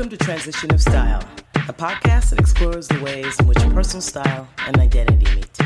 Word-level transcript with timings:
Welcome 0.00 0.16
to 0.16 0.24
Transition 0.24 0.72
of 0.72 0.80
Style, 0.80 1.22
a 1.68 1.74
podcast 1.74 2.30
that 2.30 2.38
explores 2.40 2.88
the 2.88 2.98
ways 3.02 3.38
in 3.38 3.46
which 3.46 3.58
personal 3.68 4.00
style 4.00 4.48
and 4.66 4.78
identity 4.78 5.26
meet. 5.34 5.59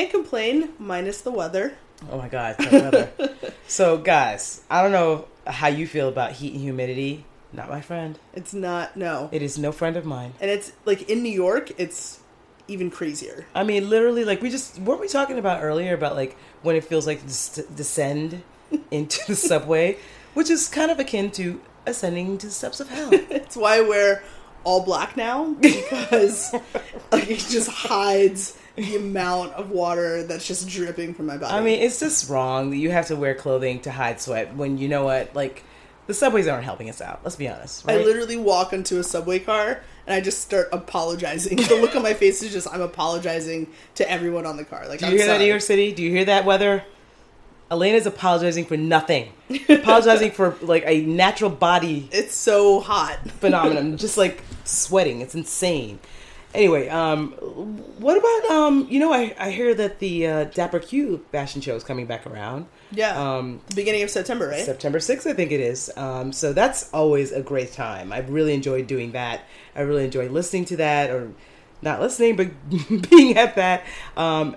Can't 0.00 0.10
complain, 0.10 0.70
minus 0.78 1.20
the 1.20 1.30
weather. 1.30 1.74
Oh 2.10 2.16
my 2.16 2.30
god, 2.30 2.56
weather. 2.58 3.10
so 3.68 3.98
guys, 3.98 4.62
I 4.70 4.82
don't 4.82 4.92
know 4.92 5.26
how 5.46 5.68
you 5.68 5.86
feel 5.86 6.08
about 6.08 6.32
heat 6.32 6.54
and 6.54 6.62
humidity. 6.62 7.26
Not 7.52 7.68
my 7.68 7.82
friend. 7.82 8.18
It's 8.32 8.54
not, 8.54 8.96
no. 8.96 9.28
It 9.30 9.42
is 9.42 9.58
no 9.58 9.72
friend 9.72 9.98
of 9.98 10.06
mine. 10.06 10.32
And 10.40 10.50
it's 10.50 10.72
like 10.86 11.10
in 11.10 11.22
New 11.22 11.30
York, 11.30 11.78
it's 11.78 12.20
even 12.66 12.90
crazier. 12.90 13.44
I 13.54 13.62
mean, 13.62 13.90
literally, 13.90 14.24
like 14.24 14.40
we 14.40 14.48
just 14.48 14.78
weren't 14.78 15.02
we 15.02 15.06
talking 15.06 15.38
about 15.38 15.62
earlier 15.62 15.92
about 15.92 16.16
like 16.16 16.34
when 16.62 16.76
it 16.76 16.84
feels 16.84 17.06
like 17.06 17.20
des- 17.26 17.64
descend 17.76 18.42
into 18.90 19.20
the 19.26 19.36
subway, 19.36 19.98
which 20.32 20.48
is 20.48 20.66
kind 20.66 20.90
of 20.90 20.98
akin 20.98 21.30
to 21.32 21.60
ascending 21.84 22.38
to 22.38 22.46
the 22.46 22.52
steps 22.54 22.80
of 22.80 22.88
hell. 22.88 23.10
It's 23.12 23.54
why 23.54 23.76
I 23.76 23.80
wear 23.82 24.22
all 24.64 24.82
black 24.82 25.14
now 25.14 25.52
because 25.60 26.54
like 27.12 27.30
it 27.30 27.46
just 27.50 27.68
hides 27.68 28.56
the 28.80 28.96
amount 28.96 29.52
of 29.54 29.70
water 29.70 30.22
that's 30.22 30.46
just 30.46 30.68
dripping 30.68 31.14
from 31.14 31.26
my 31.26 31.36
body. 31.36 31.52
I 31.54 31.60
mean, 31.60 31.80
it's 31.80 32.00
just 32.00 32.28
wrong 32.30 32.70
that 32.70 32.76
you 32.76 32.90
have 32.90 33.06
to 33.08 33.16
wear 33.16 33.34
clothing 33.34 33.80
to 33.80 33.90
hide 33.90 34.20
sweat 34.20 34.54
when 34.56 34.78
you 34.78 34.88
know 34.88 35.04
what, 35.04 35.34
like 35.34 35.64
the 36.06 36.14
subways 36.14 36.48
aren't 36.48 36.64
helping 36.64 36.88
us 36.90 37.00
out. 37.00 37.20
Let's 37.22 37.36
be 37.36 37.48
honest. 37.48 37.88
I 37.88 37.96
literally 37.98 38.36
walk 38.36 38.72
into 38.72 38.98
a 38.98 39.04
subway 39.04 39.38
car 39.38 39.80
and 40.06 40.14
I 40.14 40.20
just 40.20 40.40
start 40.40 40.68
apologizing. 40.72 41.56
the 41.56 41.78
look 41.80 41.94
on 41.94 42.02
my 42.02 42.14
face 42.14 42.42
is 42.42 42.52
just 42.52 42.66
I'm 42.72 42.80
apologizing 42.80 43.68
to 43.96 44.10
everyone 44.10 44.46
on 44.46 44.56
the 44.56 44.64
car. 44.64 44.88
Like, 44.88 45.00
Do 45.00 45.06
I'm 45.06 45.12
you 45.12 45.18
hear 45.18 45.26
that. 45.28 45.38
New 45.38 45.46
York 45.46 45.60
City? 45.62 45.92
Do 45.92 46.02
you 46.02 46.10
hear 46.10 46.24
that 46.24 46.44
weather? 46.44 46.84
Elena's 47.70 48.06
apologizing 48.06 48.64
for 48.64 48.76
nothing. 48.76 49.32
apologizing 49.68 50.32
for 50.32 50.56
like 50.60 50.82
a 50.86 51.02
natural 51.02 51.50
body 51.50 52.08
It's 52.10 52.34
so 52.34 52.80
hot. 52.80 53.18
phenomenon, 53.38 53.96
just 53.96 54.16
like 54.18 54.42
sweating. 54.64 55.20
It's 55.20 55.36
insane. 55.36 56.00
Anyway, 56.52 56.88
um, 56.88 57.30
what 58.00 58.16
about 58.16 58.50
um, 58.50 58.86
you 58.90 58.98
know, 58.98 59.12
I, 59.12 59.34
I 59.38 59.50
hear 59.50 59.72
that 59.74 60.00
the 60.00 60.26
uh, 60.26 60.44
Dapper 60.44 60.80
Q 60.80 61.24
fashion 61.30 61.60
show 61.60 61.76
is 61.76 61.84
coming 61.84 62.06
back 62.06 62.26
around. 62.26 62.66
Yeah. 62.90 63.16
Um, 63.16 63.60
Beginning 63.74 64.02
of 64.02 64.10
September, 64.10 64.48
right? 64.48 64.64
September 64.64 64.98
6th, 64.98 65.30
I 65.30 65.34
think 65.34 65.52
it 65.52 65.60
is. 65.60 65.92
Um, 65.96 66.32
so 66.32 66.52
that's 66.52 66.92
always 66.92 67.30
a 67.30 67.40
great 67.40 67.72
time. 67.72 68.12
I've 68.12 68.30
really 68.30 68.52
enjoyed 68.52 68.88
doing 68.88 69.12
that. 69.12 69.42
I 69.76 69.82
really 69.82 70.04
enjoy 70.04 70.28
listening 70.28 70.64
to 70.66 70.76
that, 70.78 71.10
or 71.10 71.32
not 71.82 72.00
listening, 72.00 72.34
but 72.34 72.48
being 73.10 73.36
at 73.36 73.54
that. 73.54 73.84
Um, 74.16 74.56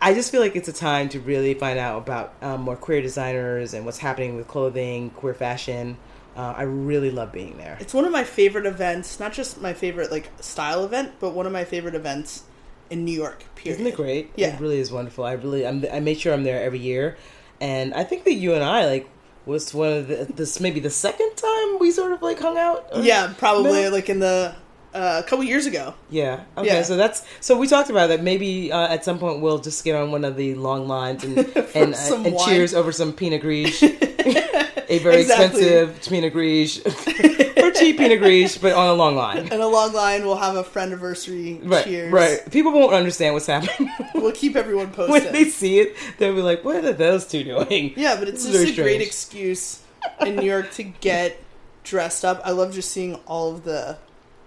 I 0.00 0.14
just 0.14 0.30
feel 0.30 0.40
like 0.40 0.56
it's 0.56 0.68
a 0.68 0.72
time 0.72 1.08
to 1.10 1.20
really 1.20 1.54
find 1.54 1.78
out 1.78 1.98
about 1.98 2.34
um, 2.42 2.62
more 2.62 2.76
queer 2.76 3.02
designers 3.02 3.74
and 3.74 3.84
what's 3.84 3.98
happening 3.98 4.36
with 4.36 4.48
clothing, 4.48 5.10
queer 5.10 5.34
fashion. 5.34 5.98
Uh, 6.36 6.52
I 6.56 6.62
really 6.62 7.10
love 7.10 7.30
being 7.32 7.56
there. 7.58 7.76
It's 7.80 7.94
one 7.94 8.04
of 8.04 8.12
my 8.12 8.24
favorite 8.24 8.66
events, 8.66 9.20
not 9.20 9.32
just 9.32 9.60
my 9.60 9.72
favorite 9.72 10.10
like 10.10 10.30
style 10.40 10.84
event, 10.84 11.12
but 11.20 11.30
one 11.30 11.46
of 11.46 11.52
my 11.52 11.64
favorite 11.64 11.94
events 11.94 12.42
in 12.90 13.04
New 13.04 13.12
York. 13.12 13.44
Period. 13.54 13.80
Isn't 13.80 13.86
it 13.92 13.96
great? 13.96 14.32
Yeah. 14.36 14.54
it 14.54 14.60
really 14.60 14.78
is 14.78 14.90
wonderful. 14.90 15.24
I 15.24 15.32
really, 15.32 15.66
I'm, 15.66 15.84
I 15.92 16.00
make 16.00 16.18
sure 16.18 16.32
I'm 16.32 16.42
there 16.42 16.62
every 16.62 16.80
year, 16.80 17.16
and 17.60 17.94
I 17.94 18.02
think 18.04 18.24
that 18.24 18.34
you 18.34 18.54
and 18.54 18.64
I 18.64 18.86
like 18.86 19.08
was 19.46 19.72
one 19.74 19.92
of 19.92 20.08
the 20.08 20.24
this 20.34 20.58
maybe 20.58 20.80
the 20.80 20.90
second 20.90 21.34
time 21.36 21.78
we 21.78 21.90
sort 21.90 22.12
of 22.12 22.22
like 22.22 22.40
hung 22.40 22.58
out. 22.58 22.86
Yeah, 22.96 23.32
probably 23.38 23.84
No? 23.84 23.90
like 23.90 24.08
in 24.08 24.18
the 24.18 24.54
uh, 24.94 25.22
a 25.24 25.28
couple 25.28 25.44
years 25.44 25.66
ago. 25.66 25.94
Yeah. 26.08 26.44
Okay. 26.56 26.66
Yeah. 26.68 26.82
So 26.82 26.96
that's 26.96 27.24
so 27.40 27.56
we 27.58 27.66
talked 27.66 27.90
about 27.90 28.08
that. 28.08 28.22
Maybe 28.22 28.72
uh, 28.72 28.88
at 28.88 29.04
some 29.04 29.18
point 29.18 29.40
we'll 29.40 29.58
just 29.58 29.84
get 29.84 29.96
on 29.96 30.10
one 30.10 30.24
of 30.24 30.36
the 30.36 30.54
long 30.54 30.88
lines 30.88 31.24
and 31.24 31.38
and, 31.74 31.94
uh, 31.94 32.14
and 32.24 32.38
cheers 32.40 32.74
over 32.74 32.90
some 32.92 33.12
Pinot 33.12 33.40
Gris, 33.42 33.82
a 34.88 34.98
very 34.98 35.20
Exactly. 35.22 35.62
expensive 35.64 36.08
Pinot 36.10 36.32
Gris 36.32 36.78
or 37.62 37.70
cheap 37.72 37.96
Pinot 37.98 38.18
Gris, 38.20 38.58
but 38.58 38.72
on 38.72 38.88
a 38.88 38.94
long 38.94 39.16
line. 39.16 39.38
And 39.38 39.52
a 39.62 39.66
long 39.66 39.92
line, 39.92 40.24
we'll 40.24 40.36
have 40.36 40.56
a 40.56 40.64
friend 40.64 40.92
anniversary 40.92 41.60
Right. 41.62 41.84
cheers. 41.84 42.12
Right. 42.12 42.50
People 42.50 42.72
won't 42.72 42.92
understand 42.94 43.34
what's 43.34 43.46
happening 43.46 43.90
We'll 44.14 44.32
keep 44.32 44.56
everyone 44.56 44.90
posted. 44.92 45.10
when 45.24 45.32
they 45.32 45.44
see 45.44 45.78
it. 45.80 45.96
They'll 46.18 46.34
be 46.34 46.42
like, 46.42 46.64
"What 46.64 46.84
are 46.84 46.92
those 46.92 47.26
two 47.26 47.42
doing?" 47.44 47.92
yeah, 47.96 48.16
but 48.18 48.28
it's 48.28 48.44
just 48.44 48.54
a 48.54 48.58
very 48.58 48.72
great 48.72 49.00
excuse 49.00 49.80
in 50.20 50.36
New 50.36 50.44
York 50.46 50.70
to 50.72 50.82
get 50.84 51.40
dressed 51.82 52.24
up. 52.24 52.40
I 52.44 52.50
love 52.52 52.72
just 52.74 52.90
seeing 52.92 53.14
all 53.26 53.52
of 53.52 53.64
the 53.64 53.96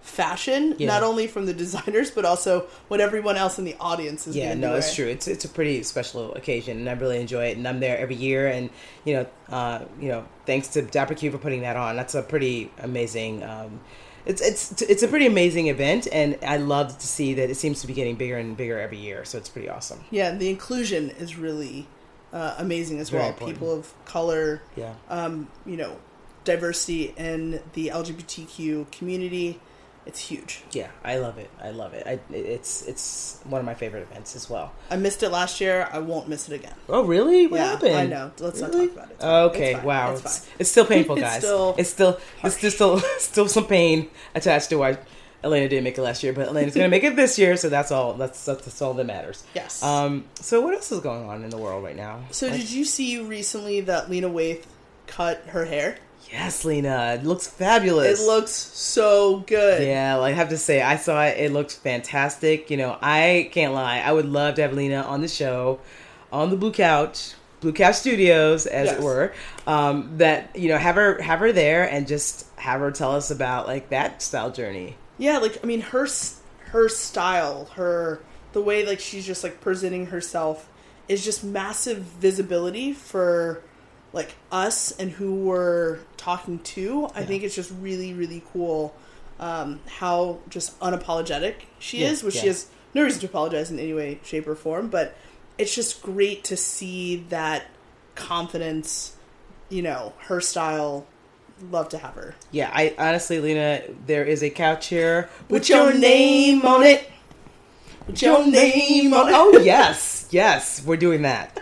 fashion, 0.08 0.76
Yeah. 0.78 0.88
not 0.88 1.04
only 1.04 1.28
from 1.28 1.46
the 1.46 1.54
designers, 1.54 2.10
but 2.12 2.26
also 2.26 2.68
what 2.88 3.00
everyone 3.02 3.36
else 3.36 3.60
in 3.60 3.66
the 3.66 3.76
audience 3.80 4.26
is 4.28 4.36
Yeah, 4.36 4.54
no, 4.54 4.76
it's 4.76 4.96
true. 4.96 5.06
It's 5.08 5.28
it's 5.28 5.46
a 5.46 5.50
pretty 5.50 5.84
special 5.84 6.34
occasion, 6.34 6.78
and 6.78 6.90
I 6.90 6.94
really 6.94 7.20
enjoy 7.20 7.46
it. 7.48 7.58
And 7.58 7.68
I'm 7.68 7.80
there 7.80 7.98
every 7.98 8.16
year, 8.16 8.48
and 8.48 8.70
you 9.06 9.14
know, 9.16 9.26
uh, 9.50 9.80
you 10.00 10.10
know, 10.10 10.26
thanks 10.46 10.70
to 10.70 10.82
Dapper 10.82 11.14
Q 11.16 11.32
for 11.32 11.38
putting 11.38 11.62
that 11.62 11.76
on. 11.76 11.96
That's 11.96 12.16
a 12.16 12.22
pretty 12.22 12.72
amazing. 12.80 13.44
Um, 13.44 13.82
it's 14.26 14.42
it's 14.42 14.82
it's 14.82 15.04
a 15.04 15.08
pretty 15.08 15.26
amazing 15.28 15.68
event, 15.68 16.08
and 16.12 16.38
I 16.46 16.58
love 16.58 16.98
to 16.98 17.08
see 17.08 17.34
that 17.36 17.50
it 17.50 17.56
seems 17.56 17.82
to 17.82 17.88
be 17.88 17.94
getting 17.94 18.16
bigger 18.16 18.38
and 18.38 18.58
bigger 18.58 18.80
every 18.80 18.98
year. 18.98 19.24
So 19.26 19.38
it's 19.38 19.50
pretty 19.50 19.70
awesome. 19.70 20.04
Yeah, 20.12 20.32
the 20.32 20.50
inclusion 20.50 21.12
is 21.12 21.38
really 21.38 21.88
uh, 22.34 22.56
amazing 22.58 23.00
as 23.00 23.10
Very 23.10 23.24
well. 23.24 23.30
important. 23.32 23.58
People 23.58 23.74
of 23.74 23.94
color, 24.06 24.62
Yeah, 24.76 24.94
um, 25.10 25.48
you 25.66 25.78
know, 25.78 25.96
diversity 26.44 27.14
in 27.18 27.62
the 27.74 27.88
LGBTQ 27.90 28.92
community. 28.92 29.60
It's 30.08 30.20
huge. 30.20 30.64
yeah, 30.72 30.88
I 31.04 31.18
love 31.18 31.38
it. 31.38 31.50
I 31.62 31.72
love 31.72 31.94
it. 31.94 32.04
I, 32.08 32.20
it's 32.34 32.82
it's 32.88 33.42
one 33.44 33.60
of 33.60 33.66
my 33.66 33.74
favorite 33.74 34.04
events 34.10 34.36
as 34.38 34.50
well. 34.50 34.72
I 34.90 34.96
missed 34.96 35.22
it 35.22 35.30
last 35.30 35.60
year. 35.62 35.88
I 35.92 36.00
won't 36.00 36.28
miss 36.30 36.48
it 36.50 36.56
again. 36.56 36.74
Oh, 36.88 37.04
really? 37.04 37.46
What 37.46 37.58
yeah, 37.60 37.72
happened? 37.72 37.96
I 37.96 38.06
know. 38.06 38.32
Let's 38.40 38.62
Really? 38.62 38.88
not 38.88 38.96
talk 38.96 38.96
about 38.96 39.10
it. 39.10 39.14
It's. 39.16 39.24
Okay, 39.26 39.76
It's 39.76 39.84
wow. 39.84 40.12
It's 40.14 40.22
It's, 40.24 40.50
it's 40.60 40.72
still 40.72 40.86
painful, 40.96 41.18
guys. 41.18 41.40
still 41.40 41.76
it's 41.78 41.90
still 41.90 42.20
it's 42.44 42.56
harsh. 42.62 42.74
still 42.74 43.00
still 43.20 43.48
some 43.50 43.66
pain 43.68 44.10
attached 44.34 44.70
to 44.70 44.78
why 44.78 44.98
Elena 45.44 45.68
didn't 45.70 45.84
make 45.84 45.98
it 45.98 46.02
last 46.02 46.24
year, 46.24 46.34
but 46.34 46.48
Elena's 46.48 46.74
gonna 46.74 46.88
make 46.90 47.04
it 47.04 47.16
this 47.16 47.38
year, 47.38 47.58
so 47.58 47.68
that's 47.70 47.92
all. 47.92 48.14
That's 48.14 48.44
that's, 48.46 48.64
that's 48.66 48.82
all 48.82 48.94
that 48.96 49.04
matters. 49.06 49.44
Yes. 49.54 49.84
Um. 49.84 50.24
So 50.36 50.62
what 50.62 50.74
else 50.74 50.92
is 50.92 51.02
going 51.02 51.30
on 51.30 51.44
in 51.44 51.50
the 51.52 51.58
world 51.58 51.84
right 51.84 51.96
now? 51.98 52.22
so, 52.32 52.48
Like- 52.48 52.62
did 52.62 52.72
you 52.72 52.86
see 52.86 53.20
recently 53.22 53.82
that 53.82 54.10
Lena 54.10 54.30
Waithe 54.30 54.64
cut 55.06 55.44
her 55.50 55.66
hair? 55.66 55.98
Yes, 56.32 56.66
Lena, 56.66 57.18
it 57.20 57.24
looks 57.26 57.48
fabulous. 57.48 58.22
It 58.22 58.26
looks 58.26 58.52
so 58.52 59.40
good. 59.48 59.86
Yeah, 59.88 60.16
like, 60.16 60.34
I 60.34 60.36
have 60.38 60.50
to 60.50 60.58
say, 60.58 60.82
I 60.82 60.96
saw 60.98 61.24
it. 61.24 61.38
It 61.38 61.52
looks 61.52 61.76
fantastic. 61.76 62.70
You 62.70 62.78
know, 62.78 62.98
I 63.02 63.50
can't 63.52 63.74
lie. 63.74 64.00
I 64.00 64.12
would 64.12 64.26
love 64.26 64.56
to 64.56 64.62
have 64.62 64.74
Lena 64.74 65.02
on 65.02 65.22
the 65.22 65.28
show, 65.28 65.80
on 66.32 66.50
the 66.50 66.58
Blue 66.58 66.72
Couch, 66.72 67.34
Blue 67.62 67.74
Couch 67.74 67.96
Studios, 67.96 68.66
as 68.66 68.88
Yes. 68.88 68.98
it 68.98 69.04
were. 69.04 69.34
Um, 69.66 70.18
that 70.18 70.56
you 70.56 70.70
know, 70.70 70.78
have 70.78 70.96
her 70.96 71.22
have 71.22 71.40
her 71.40 71.52
there 71.52 71.90
and 71.90 72.08
just 72.08 72.46
have 72.58 72.80
her 72.82 72.92
tell 72.92 73.14
us 73.16 73.32
about 73.32 73.68
like 73.68 73.90
that 73.90 74.22
style 74.22 74.52
journey. 74.52 74.96
Yeah, 75.18 75.40
like 75.40 75.60
I 75.64 75.66
mean, 75.68 75.82
her 75.82 76.08
her 76.72 76.90
style, 76.90 77.66
her 77.76 78.20
the 78.54 78.62
way 78.62 78.86
like 78.86 79.00
she's 79.00 79.26
just 79.26 79.44
like 79.44 79.60
presenting 79.62 80.08
herself 80.08 80.70
is 81.08 81.24
just 81.24 81.44
massive 81.44 82.00
visibility 82.00 82.92
for 82.94 83.64
like 84.18 84.36
us 84.52 84.92
and 85.00 85.12
who 85.12 85.34
we're 85.36 86.00
talking 86.18 86.60
to. 86.60 87.08
I 87.16 87.22
Yeah. 87.22 87.26
think 87.28 87.44
it's 87.44 87.56
just 87.56 87.72
really 87.80 88.14
really 88.14 88.44
cool 88.54 88.94
um, 89.40 89.80
how 89.88 90.40
just 90.50 90.78
unapologetic 90.80 91.54
she 91.80 92.00
Yeah, 92.02 92.10
is, 92.10 92.24
which 92.24 92.36
she 92.36 92.48
has 92.48 92.68
no 92.94 93.04
reason 93.04 93.22
to 93.22 93.28
apologize 93.28 93.70
in 93.72 93.80
any 93.80 93.94
way, 93.94 94.20
shape, 94.24 94.48
or 94.48 94.56
form. 94.56 94.88
But 94.90 95.16
it's 95.58 95.74
just 95.76 96.02
great 96.02 96.44
to 96.46 96.58
see 96.58 97.18
that 97.30 97.68
confidence. 98.16 99.16
You 99.70 99.82
know, 99.84 100.14
her 100.28 100.42
style. 100.42 101.06
Love 101.72 101.90
to 101.90 101.98
have 101.98 102.14
her. 102.14 102.36
Yeah, 102.52 102.70
I 102.72 102.94
honestly, 103.00 103.40
Lena, 103.40 103.82
there 104.06 104.24
is 104.24 104.44
a 104.44 104.50
couch 104.52 104.88
here 104.88 105.28
With 105.50 105.70
your 105.70 105.92
name 105.92 106.64
on 106.64 106.84
it. 106.84 107.10
With 108.06 108.22
your 108.22 108.46
name 108.46 109.12
on 109.14 109.30
it. 109.30 109.34
Oh 109.36 109.58
yes, 109.64 110.28
yes, 110.30 110.84
we're 110.86 110.98
doing 110.98 111.24
that. 111.24 111.60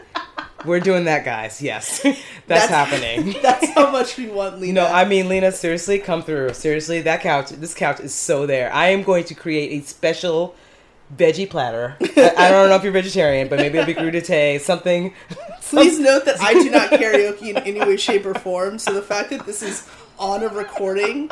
We're 0.65 0.79
doing 0.79 1.05
that, 1.05 1.23
guys. 1.23 1.61
Yes, 1.61 2.01
that's, 2.47 2.67
happening. 2.67 3.35
That's 3.41 3.69
how 3.71 3.91
much 3.91 4.17
we 4.17 4.27
want 4.27 4.59
Lena. 4.59 4.81
Know, 4.81 4.87
I 4.87 5.05
mean, 5.05 5.29
Lena, 5.29 5.51
seriously, 5.51 5.99
come 5.99 6.23
through. 6.23 6.53
Seriously, 6.53 7.01
that 7.01 7.21
couch, 7.21 7.49
this 7.49 7.73
couch 7.73 7.99
is 7.99 8.13
so 8.13 8.45
there. 8.45 8.71
I 8.73 8.87
am 8.87 9.03
going 9.03 9.23
to 9.25 9.35
create 9.35 9.81
a 9.81 9.85
special 9.85 10.55
veggie 11.15 11.49
platter. 11.49 11.95
I, 12.01 12.33
I 12.37 12.51
don't 12.51 12.69
know 12.69 12.75
if 12.75 12.83
you're 12.83 12.91
vegetarian, 12.91 13.47
but 13.47 13.59
maybe 13.59 13.77
it'll 13.77 13.87
be 13.87 13.93
crudité, 13.93 14.59
something. 14.59 15.13
Please 15.61 15.99
note 15.99 16.25
that 16.25 16.41
I 16.41 16.53
do 16.53 16.69
not 16.69 16.91
karaoke 16.91 17.49
in 17.49 17.57
any 17.57 17.79
way, 17.79 17.97
shape, 17.97 18.25
or 18.25 18.33
form. 18.33 18.79
So 18.79 18.93
the 18.93 19.01
fact 19.01 19.29
that 19.29 19.45
this 19.45 19.61
is 19.61 19.87
on 20.17 20.43
a 20.43 20.49
recording 20.49 21.29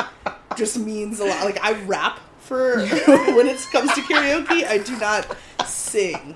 just 0.56 0.78
means 0.78 1.20
a 1.20 1.26
lot. 1.26 1.44
Like 1.44 1.64
I 1.64 1.74
rap 1.84 2.20
for 2.40 2.86
when 2.86 3.48
it 3.48 3.60
comes 3.72 3.94
to 3.94 4.02
karaoke. 4.02 4.66
I 4.66 4.78
do 4.80 4.98
not 4.98 5.38
sing. 5.66 6.36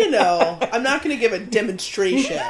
You 0.00 0.10
know, 0.10 0.58
I'm 0.72 0.82
not 0.82 1.02
going 1.02 1.14
to 1.14 1.20
give 1.20 1.32
a 1.32 1.38
demonstration. 1.38 2.40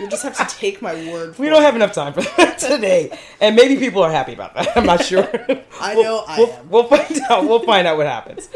You 0.00 0.08
just 0.08 0.22
have 0.22 0.36
to 0.36 0.56
take 0.56 0.82
my 0.82 0.94
word. 1.12 1.36
For 1.36 1.42
We 1.42 1.48
don't 1.48 1.62
it. 1.62 1.66
have 1.66 1.76
enough 1.76 1.92
time 1.92 2.12
for 2.12 2.22
that 2.22 2.58
today, 2.58 3.16
and 3.40 3.54
maybe 3.56 3.76
people 3.76 4.02
are 4.02 4.10
happy 4.10 4.32
about 4.32 4.54
that. 4.54 4.76
I'm 4.76 4.84
not 4.86 5.04
sure. 5.04 5.24
I 5.80 5.94
We'll- 5.94 6.02
know 6.04 6.24
I 6.26 6.38
we'll, 6.38 6.52
am. 6.52 6.68
We'll 6.70 6.84
find 6.84 7.20
out. 7.30 7.44
We'll 7.44 7.60
find 7.64 7.86
out 7.86 7.96
what 7.96 8.06
happens. 8.06 8.48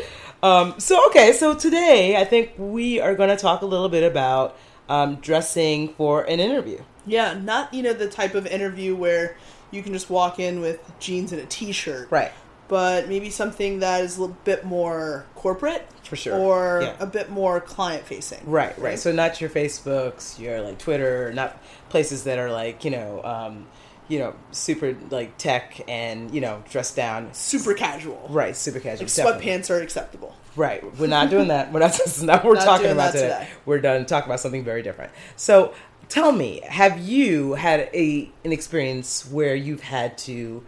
Um, 0.42 0.74
so 0.78 1.06
okay, 1.08 1.32
so 1.32 1.54
today 1.54 2.16
I 2.16 2.24
think 2.24 2.52
we 2.58 3.00
are 3.00 3.14
going 3.14 3.28
to 3.30 3.36
talk 3.36 3.62
a 3.62 3.66
little 3.66 3.88
bit 3.88 4.02
about 4.02 4.56
um, 4.88 5.16
dressing 5.16 5.94
for 5.94 6.24
an 6.24 6.40
interview. 6.40 6.80
Yeah, 7.06 7.34
not 7.34 7.72
you 7.72 7.82
know 7.82 7.92
the 7.92 8.08
type 8.08 8.34
of 8.34 8.46
interview 8.46 8.96
where 8.96 9.36
you 9.70 9.82
can 9.82 9.92
just 9.92 10.10
walk 10.10 10.38
in 10.40 10.60
with 10.60 10.80
jeans 11.00 11.32
and 11.32 11.40
a 11.40 11.46
t-shirt, 11.46 12.08
Right. 12.10 12.30
But 12.72 13.06
maybe 13.06 13.28
something 13.28 13.80
that 13.80 14.02
is 14.02 14.16
a 14.16 14.20
little 14.22 14.36
bit 14.44 14.64
more 14.64 15.26
corporate, 15.34 15.86
For 16.04 16.16
sure. 16.16 16.34
or 16.38 16.80
Yeah. 16.84 16.94
a 17.00 17.04
bit 17.06 17.28
more 17.28 17.60
client 17.60 18.06
facing. 18.06 18.40
Right, 18.46 18.72
right. 18.78 18.98
So 18.98 19.12
not 19.12 19.42
your 19.42 19.50
Facebooks, 19.50 20.38
your 20.38 20.62
like 20.62 20.78
Twitter, 20.78 21.30
not 21.34 21.62
places 21.90 22.24
that 22.24 22.38
are 22.38 22.50
like 22.50 22.82
you 22.82 22.90
know, 22.90 23.22
um, 23.24 23.66
you 24.08 24.19
know, 24.19 24.32
super 24.52 24.96
like 25.10 25.36
tech 25.36 25.82
and 25.86 26.34
you 26.34 26.40
know, 26.40 26.64
dressed 26.70 26.96
down. 26.96 27.28
super 27.34 27.74
casual. 27.74 28.26
Right, 28.30 28.56
super 28.56 28.80
casual. 28.80 29.04
Like 29.04 29.42
sweatpants 29.42 29.69
are 29.69 29.82
acceptable. 29.82 30.34
Right. 30.56 30.82
We're 30.98 31.08
not 31.08 31.28
doing 31.28 31.48
that. 31.48 31.72
We're 31.74 31.80
not. 31.80 31.92
This 31.98 32.16
is 32.16 32.22
not 32.22 32.42
what 32.42 32.52
we're 32.52 32.54
Not 32.54 32.64
talking 32.64 32.90
about 32.90 33.12
today. 33.12 33.28
today. 33.40 33.48
We're 33.66 33.80
done 33.82 34.06
talking 34.06 34.28
about 34.30 34.40
something 34.40 34.64
very 34.64 34.82
different. 34.82 35.12
So, 35.36 35.74
tell 36.08 36.32
me, 36.32 36.62
have 36.66 36.98
you 36.98 37.52
had 37.52 37.90
a 37.92 38.30
an 38.46 38.52
experience 38.52 39.28
where 39.30 39.54
you've 39.54 39.82
had 39.82 40.16
to, 40.28 40.62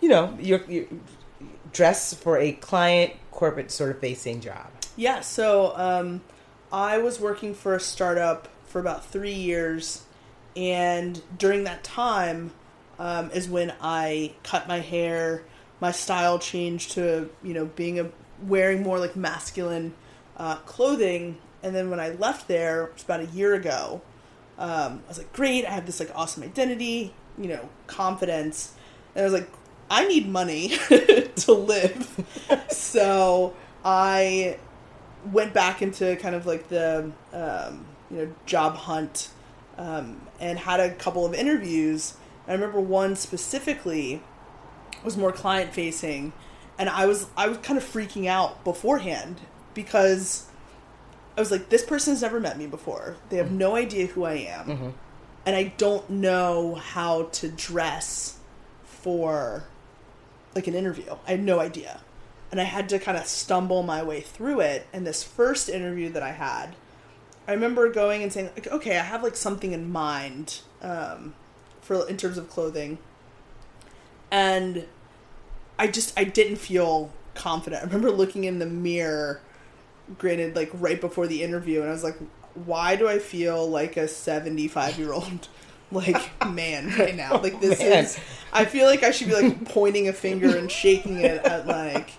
you 0.00 0.08
know, 0.08 0.34
you're, 0.40 0.62
you 0.68 1.00
dress 1.74 2.14
for 2.14 2.38
a 2.38 2.52
client 2.52 3.12
corporate 3.30 3.70
sort 3.70 3.90
of 3.90 4.00
facing 4.00 4.40
job? 4.40 4.66
Yeah, 4.96 5.20
so 5.20 5.76
um, 5.76 6.22
I 6.72 6.98
was 6.98 7.20
working 7.20 7.52
for 7.52 7.74
a 7.74 7.80
startup 7.80 8.48
for 8.66 8.80
about 8.80 9.04
three 9.04 9.34
years, 9.34 10.04
and 10.56 11.20
during 11.36 11.64
that 11.64 11.84
time 11.84 12.52
um, 12.98 13.30
is 13.32 13.48
when 13.48 13.74
I 13.80 14.32
cut 14.42 14.66
my 14.66 14.78
hair. 14.80 15.42
My 15.80 15.90
style 15.90 16.38
changed 16.38 16.92
to 16.92 17.28
you 17.42 17.52
know 17.52 17.66
being 17.66 17.98
a 18.00 18.10
wearing 18.42 18.82
more 18.82 18.98
like 18.98 19.16
masculine 19.16 19.94
uh, 20.36 20.56
clothing, 20.58 21.38
and 21.62 21.74
then 21.74 21.90
when 21.90 22.00
I 22.00 22.10
left 22.10 22.48
there, 22.48 22.84
it 22.84 22.94
was 22.94 23.02
about 23.02 23.20
a 23.20 23.26
year 23.26 23.54
ago. 23.54 24.00
Um, 24.56 25.02
I 25.06 25.08
was 25.08 25.18
like, 25.18 25.32
great, 25.32 25.64
I 25.64 25.70
have 25.70 25.86
this 25.86 25.98
like 25.98 26.10
awesome 26.14 26.44
identity, 26.44 27.12
you 27.36 27.48
know, 27.48 27.68
confidence, 27.88 28.74
and 29.14 29.22
I 29.22 29.24
was 29.24 29.32
like, 29.32 29.50
I 29.90 30.06
need 30.06 30.28
money 30.28 30.68
to 31.36 31.52
live, 31.52 32.24
so 32.70 33.54
I 33.84 34.58
went 35.32 35.54
back 35.54 35.82
into 35.82 36.16
kind 36.16 36.34
of 36.34 36.46
like 36.46 36.68
the 36.68 37.10
um, 37.32 37.84
you 38.10 38.16
know 38.18 38.34
job 38.46 38.76
hunt 38.76 39.28
um, 39.78 40.20
and 40.40 40.58
had 40.58 40.80
a 40.80 40.92
couple 40.94 41.24
of 41.26 41.34
interviews. 41.34 42.14
I 42.48 42.52
remember 42.52 42.80
one 42.80 43.16
specifically 43.16 44.22
was 45.04 45.16
more 45.16 45.32
client 45.32 45.72
facing, 45.74 46.32
and 46.78 46.88
I 46.88 47.06
was 47.06 47.26
I 47.36 47.48
was 47.48 47.58
kind 47.58 47.76
of 47.78 47.84
freaking 47.84 48.26
out 48.26 48.64
beforehand 48.64 49.40
because 49.74 50.46
I 51.36 51.40
was 51.40 51.50
like, 51.50 51.68
this 51.68 51.84
person's 51.84 52.22
never 52.22 52.40
met 52.40 52.56
me 52.58 52.66
before. 52.66 53.16
They 53.28 53.36
have 53.38 53.50
no 53.50 53.74
idea 53.76 54.06
who 54.06 54.24
I 54.24 54.34
am, 54.34 54.66
Mm-hmm. 54.66 54.88
and 55.46 55.56
I 55.56 55.64
don't 55.76 56.08
know 56.08 56.74
how 56.76 57.24
to 57.24 57.48
dress 57.48 58.38
for 58.84 59.64
like 60.54 60.66
an 60.66 60.74
interview. 60.74 61.16
I 61.26 61.32
had 61.32 61.42
no 61.42 61.60
idea. 61.60 62.00
And 62.50 62.60
I 62.60 62.64
had 62.64 62.88
to 62.90 62.98
kind 62.98 63.18
of 63.18 63.26
stumble 63.26 63.82
my 63.82 64.02
way 64.02 64.20
through 64.20 64.60
it. 64.60 64.86
And 64.92 65.06
this 65.06 65.22
first 65.22 65.68
interview 65.68 66.08
that 66.10 66.22
I 66.22 66.32
had, 66.32 66.76
I 67.48 67.52
remember 67.52 67.90
going 67.90 68.22
and 68.22 68.32
saying, 68.32 68.50
like, 68.54 68.68
okay, 68.68 68.98
I 68.98 69.02
have 69.02 69.22
like 69.22 69.36
something 69.36 69.72
in 69.72 69.90
mind 69.90 70.60
um, 70.80 71.34
for 71.80 72.08
in 72.08 72.16
terms 72.16 72.38
of 72.38 72.48
clothing. 72.48 72.98
And 74.30 74.86
I 75.78 75.88
just 75.88 76.18
I 76.18 76.24
didn't 76.24 76.56
feel 76.56 77.10
confident. 77.34 77.82
I 77.82 77.86
remember 77.86 78.10
looking 78.10 78.44
in 78.44 78.58
the 78.58 78.66
mirror, 78.66 79.40
granted, 80.18 80.56
like 80.56 80.70
right 80.74 81.00
before 81.00 81.26
the 81.26 81.42
interview, 81.42 81.80
and 81.80 81.88
I 81.88 81.92
was 81.92 82.04
like, 82.04 82.18
why 82.54 82.96
do 82.96 83.08
I 83.08 83.18
feel 83.18 83.68
like 83.68 83.96
a 83.96 84.08
seventy 84.08 84.68
five 84.68 84.98
year 84.98 85.12
old 85.12 85.48
like 85.94 86.46
man 86.46 86.92
right 86.98 87.16
now? 87.16 87.38
Like 87.44 87.60
this 87.60 87.78
Man. 87.80 88.04
is 88.04 88.18
I 88.52 88.64
feel 88.64 88.86
like 88.86 89.02
I 89.02 89.10
should 89.10 89.28
be 89.28 89.34
like 89.34 89.64
pointing 89.66 90.08
a 90.08 90.12
finger 90.12 90.56
and 90.56 90.70
shaking 90.70 91.20
it 91.20 91.44
at 91.44 91.66
like 91.66 92.10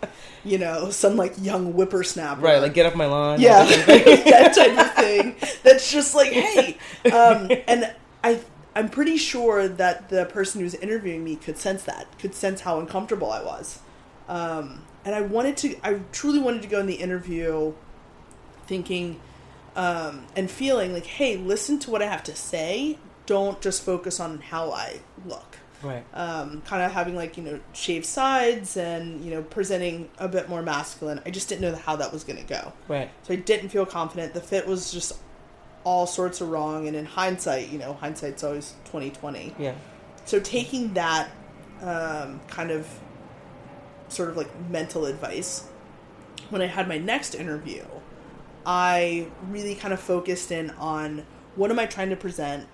you 0.45 0.59
know, 0.59 0.91
some 0.91 1.17
like 1.17 1.33
young 1.41 1.73
whippersnapper. 1.73 2.39
Right, 2.39 2.59
like 2.59 2.73
get 2.73 2.85
off 2.85 2.95
my 2.95 3.07
lawn. 3.07 3.41
Yeah, 3.41 3.65
that 3.65 4.53
type 4.55 4.77
of 4.77 4.93
thing. 4.95 5.35
That's 5.63 5.91
just 5.91 6.13
like, 6.13 6.31
hey, 6.31 6.77
um, 7.11 7.49
and 7.67 7.91
I, 8.23 8.39
I'm 8.75 8.89
pretty 8.89 9.17
sure 9.17 9.67
that 9.67 10.09
the 10.09 10.25
person 10.25 10.61
who's 10.61 10.75
interviewing 10.75 11.23
me 11.23 11.35
could 11.35 11.57
sense 11.57 11.83
that, 11.83 12.07
could 12.19 12.35
sense 12.35 12.61
how 12.61 12.79
uncomfortable 12.79 13.31
I 13.31 13.43
was, 13.43 13.79
um, 14.29 14.83
and 15.03 15.15
I 15.15 15.21
wanted 15.21 15.57
to, 15.57 15.75
I 15.83 16.01
truly 16.11 16.39
wanted 16.39 16.61
to 16.61 16.67
go 16.67 16.79
in 16.79 16.85
the 16.85 16.95
interview, 16.95 17.73
thinking, 18.67 19.19
um, 19.75 20.27
and 20.35 20.49
feeling 20.49 20.93
like, 20.93 21.07
hey, 21.07 21.37
listen 21.37 21.79
to 21.79 21.91
what 21.91 22.03
I 22.03 22.05
have 22.05 22.23
to 22.25 22.35
say. 22.35 22.99
Don't 23.25 23.59
just 23.61 23.83
focus 23.83 24.19
on 24.19 24.39
how 24.39 24.71
I 24.71 24.99
look 25.25 25.57
Right. 25.83 26.03
um, 26.13 26.61
kind 26.65 26.81
of 26.81 26.91
having 26.93 27.15
like 27.15 27.37
you 27.37 27.43
know 27.43 27.59
shaved 27.73 28.05
sides 28.05 28.75
and 28.77 29.23
you 29.23 29.29
know 29.31 29.43
presenting 29.43 30.09
a 30.17 30.27
bit 30.27 30.49
more 30.49 30.61
masculine. 30.61 31.21
I 31.25 31.29
just 31.31 31.49
didn't 31.49 31.61
know 31.61 31.75
how 31.75 31.95
that 31.97 32.11
was 32.13 32.23
going 32.23 32.37
to 32.39 32.45
go, 32.47 32.73
Right. 32.87 33.09
so 33.23 33.33
I 33.33 33.37
didn't 33.37 33.69
feel 33.69 33.85
confident. 33.85 34.33
The 34.33 34.41
fit 34.41 34.65
was 34.67 34.91
just 34.91 35.13
all 35.83 36.07
sorts 36.07 36.41
of 36.41 36.49
wrong, 36.49 36.87
and 36.87 36.95
in 36.95 37.05
hindsight, 37.05 37.69
you 37.69 37.77
know, 37.77 37.93
hindsight's 37.93 38.43
always 38.43 38.73
twenty 38.85 39.11
twenty. 39.11 39.53
Yeah. 39.59 39.75
So 40.25 40.39
taking 40.39 40.93
that 40.93 41.29
um, 41.81 42.39
kind 42.47 42.71
of 42.71 42.87
sort 44.07 44.29
of 44.29 44.37
like 44.37 44.47
mental 44.69 45.05
advice, 45.05 45.67
when 46.49 46.61
I 46.61 46.67
had 46.67 46.87
my 46.87 46.97
next 46.97 47.35
interview, 47.35 47.83
I 48.65 49.27
really 49.49 49.75
kind 49.75 49.93
of 49.93 49.99
focused 49.99 50.51
in 50.51 50.71
on 50.71 51.25
what 51.55 51.69
am 51.69 51.77
I 51.79 51.85
trying 51.85 52.09
to 52.09 52.15
present, 52.15 52.67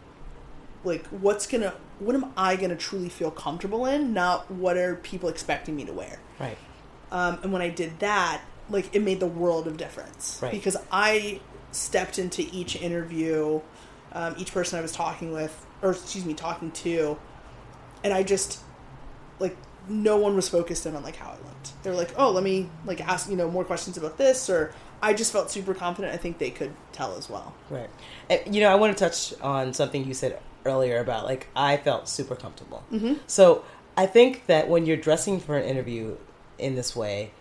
like 0.83 1.06
what's 1.07 1.48
gonna, 1.48 1.74
what 2.00 2.16
am 2.16 2.31
I 2.36 2.56
gonna 2.56 2.75
truly 2.75 3.10
feel 3.10 3.31
comfortable 3.31 3.86
in, 3.86 4.13
not 4.13 4.50
what 4.50 4.78
are 4.78 4.95
people 4.95 5.30
expecting 5.30 5.75
me 5.75 5.86
to 5.86 5.94
wear. 5.94 6.19
Right. 6.39 6.57
Um, 7.12 7.39
and 7.44 7.51
when 7.54 7.62
I 7.62 7.69
did 7.69 8.00
that, 8.00 8.42
like 8.69 8.94
it 8.95 9.01
made 9.01 9.19
the 9.19 9.28
world 9.28 9.68
of 9.68 9.78
difference 9.78 10.39
Right. 10.42 10.51
because 10.51 10.78
I 10.92 11.42
stepped 11.72 12.18
into 12.19 12.48
each 12.51 12.75
interview, 12.75 13.62
um, 14.13 14.36
each 14.38 14.53
person 14.53 14.79
I 14.79 14.82
was 14.82 14.91
talking 14.91 15.32
with, 15.34 15.65
or 15.82 15.91
excuse 15.91 16.25
me, 16.25 16.34
talking 16.34 16.72
to, 16.72 17.17
and 18.03 18.13
I 18.13 18.24
just 18.24 18.60
like 19.39 19.55
no 19.89 20.17
one 20.17 20.36
was 20.36 20.48
focused 20.48 20.86
in 20.86 20.96
on 20.96 21.03
like 21.03 21.15
how 21.15 21.29
I 21.32 21.34
looked. 21.48 21.84
They 21.84 21.89
were 21.89 21.96
like, 21.96 22.13
"Oh, 22.17 22.32
let 22.32 22.44
me 22.44 22.70
like 22.86 23.01
ask 23.01 23.29
you 23.29 23.36
know 23.36 23.50
more 23.50 23.63
questions 23.65 23.98
about 23.98 24.17
this," 24.17 24.50
or 24.50 24.74
I 25.01 25.13
just 25.13 25.32
felt 25.32 25.50
super 25.51 25.74
confident. 25.74 26.13
I 26.13 26.17
think 26.17 26.38
they 26.38 26.51
could 26.51 26.72
tell 26.91 27.15
as 27.17 27.29
well. 27.29 27.53
Right. 27.70 27.89
You 28.50 28.62
know, 28.62 28.70
I 28.72 28.75
want 28.75 28.96
to 28.98 29.03
touch 29.03 29.34
on 29.41 29.74
something 29.74 30.05
you 30.05 30.13
said 30.13 30.39
earlier 30.65 31.00
about 31.00 31.25
like 31.25 31.48
I 31.56 31.77
felt 31.77 32.08
super 32.08 32.36
comfortable. 32.36 32.84
Mm-hmm. 32.91 33.15
So 33.27 33.63
I 33.98 34.06
think 34.06 34.46
that 34.48 34.70
when 34.70 34.86
you're 34.86 34.98
dressing 34.98 35.39
for 35.39 35.58
an 35.58 35.65
interview 35.65 36.18
in 36.58 36.75
this 36.75 36.96
way, 36.96 37.32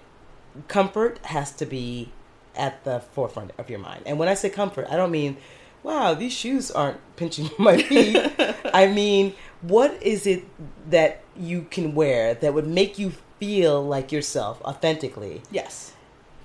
comfort 0.68 1.18
has 1.26 1.52
to 1.52 1.66
be 1.66 2.12
at 2.56 2.82
the 2.84 3.00
forefront 3.00 3.52
of 3.58 3.70
your 3.70 3.78
mind. 3.78 4.02
And 4.06 4.18
when 4.18 4.28
I 4.28 4.34
say 4.34 4.50
comfort, 4.50 4.86
I 4.90 4.96
don't 4.96 5.10
mean, 5.12 5.36
wow, 5.82 6.14
these 6.14 6.32
shoes 6.32 6.70
aren't 6.70 6.98
pinching 7.16 7.50
my 7.58 7.80
feet. 7.82 8.16
I 8.74 8.86
mean, 8.88 9.34
what 9.62 10.02
is 10.02 10.26
it 10.26 10.44
that 10.90 11.22
you 11.36 11.66
can 11.70 11.94
wear 11.94 12.34
that 12.34 12.52
would 12.54 12.66
make 12.66 12.98
you 12.98 13.12
feel 13.38 13.82
like 13.84 14.10
yourself 14.12 14.60
authentically? 14.62 15.42
Yes, 15.50 15.92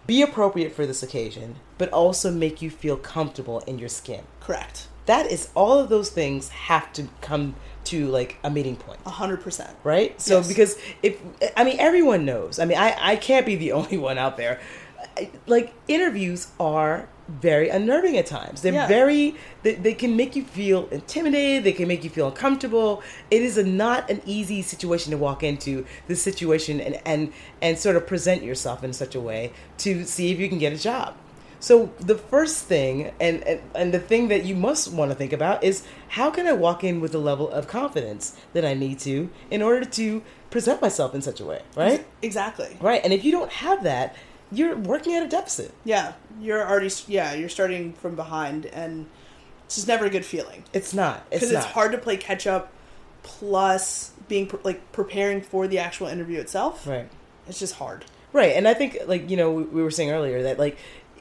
Be 0.08 0.22
appropriate 0.22 0.72
for 0.74 0.86
this 0.86 1.02
occasion, 1.02 1.56
but 1.80 1.90
also 1.90 2.32
make 2.32 2.62
you 2.62 2.70
feel 2.70 2.96
comfortable 2.98 3.60
in 3.62 3.80
your 3.80 3.90
skin. 3.90 4.24
correct, 4.40 4.88
That 5.06 5.32
is 5.32 5.50
all 5.56 5.80
of 5.80 5.90
those 5.90 6.10
things 6.10 6.50
have 6.50 6.92
to 6.94 7.08
come 7.22 7.56
to 7.86 8.08
like 8.08 8.38
a 8.44 8.50
meeting 8.50 8.76
point 8.76 9.00
a 9.06 9.12
hundred 9.12 9.42
percent. 9.42 9.70
right? 9.84 10.20
So 10.20 10.38
Yes. 10.38 10.48
because 10.48 10.78
if 11.04 11.20
I 11.56 11.64
mean 11.64 11.80
everyone 11.80 12.26
knows, 12.26 12.58
I 12.60 12.66
mean 12.66 12.78
I 12.78 12.96
I 13.00 13.16
can't 13.16 13.46
be 13.46 13.56
the 13.56 13.72
only 13.80 13.98
one 13.98 14.18
out 14.18 14.38
there. 14.38 14.60
Like 15.48 15.74
interviews 15.88 16.48
are 16.60 17.08
very 17.28 17.70
unnerving 17.70 18.18
at 18.18 18.26
times. 18.26 18.62
They're 18.62 18.74
Yeah. 18.74 18.88
very 18.88 19.36
they, 19.64 19.76
they 19.76 19.94
can 19.94 20.16
make 20.16 20.36
you 20.36 20.44
feel 20.44 20.88
intimidated. 20.90 21.64
They 21.64 21.72
can 21.74 21.88
make 21.88 22.04
you 22.04 22.10
feel 22.10 22.28
uncomfortable. 22.28 23.02
It 23.32 23.42
is 23.42 23.58
a, 23.58 23.64
not 23.64 24.10
an 24.10 24.22
easy 24.26 24.62
situation 24.62 25.12
to 25.12 25.18
walk 25.18 25.44
into 25.44 25.86
this 26.08 26.22
situation 26.22 26.80
and 26.82 27.00
and 27.06 27.32
and 27.62 27.78
sort 27.78 27.96
of 27.96 28.08
present 28.08 28.44
yourself 28.44 28.84
in 28.84 28.94
such 28.94 29.14
a 29.16 29.22
way 29.22 29.54
to 29.80 30.06
see 30.06 30.32
if 30.32 30.40
you 30.40 30.50
can 30.50 30.58
get 30.60 30.74
a 30.74 30.78
job. 30.78 31.16
So 31.66 31.92
the 32.00 32.14
first 32.14 32.66
thing 32.66 33.12
and, 33.20 33.42
and 33.42 33.60
and 33.74 33.92
the 33.92 33.98
thing 33.98 34.28
that 34.28 34.46
you 34.46 34.56
must 34.56 34.92
want 34.92 35.10
to 35.10 35.16
think 35.16 35.34
about 35.34 35.64
is 35.64 35.82
how 36.10 36.30
can 36.30 36.46
I 36.46 36.54
walk 36.54 36.84
in 36.84 37.02
with 37.02 37.12
the 37.12 37.18
level 37.18 37.50
of 37.50 37.68
confidence 37.68 38.38
that 38.54 38.64
I 38.64 38.76
need 38.76 39.00
to 39.00 39.32
in 39.50 39.64
order 39.64 39.84
to 39.84 40.22
present 40.52 40.80
myself 40.80 41.16
in 41.16 41.24
such 41.24 41.40
a 41.42 41.46
way, 41.46 41.64
right? 41.76 42.06
Exactly. 42.22 42.78
Right. 42.80 43.02
And 43.04 43.12
if 43.12 43.26
you 43.26 43.32
don't 43.32 43.52
have 43.52 43.82
that, 43.82 44.16
you're 44.52 44.76
working 44.78 45.16
at 45.16 45.24
a 45.24 45.28
deficit. 45.28 45.74
Yeah, 45.84 46.14
you're 46.40 46.64
already 46.70 46.92
yeah 47.08 47.34
you're 47.34 47.50
starting 47.50 47.94
from 47.94 48.16
behind, 48.16 48.68
and 48.68 49.08
it's 49.66 49.74
just 49.74 49.88
never 49.88 50.06
a 50.06 50.10
good 50.12 50.24
feeling 50.26 50.66
It's 50.72 50.94
not. 50.94 51.26
It's 51.32 51.40
because 51.40 51.52
not. 51.52 51.64
it's 51.64 51.72
hard 51.74 51.92
to 51.94 51.98
play 51.98 52.16
catch 52.18 52.46
up. 52.46 52.72
Plus, 53.24 54.12
being 54.28 54.46
pre- 54.46 54.60
like 54.64 54.92
preparing 54.92 55.42
for 55.42 55.68
the 55.68 55.80
actual 55.80 56.06
interview 56.06 56.40
itself, 56.40 56.86
Right. 56.86 57.10
it's 57.48 57.58
just 57.58 57.74
hard. 57.82 58.06
Right, 58.34 58.54
and 58.56 58.68
I 58.68 58.76
think 58.76 59.00
like 59.08 59.32
you 59.32 59.38
know 59.38 59.50
we, 59.52 59.64
we 59.64 59.82
were 59.82 59.90
saying 59.90 60.12
earlier 60.12 60.44
that 60.44 60.60
like 60.60 60.78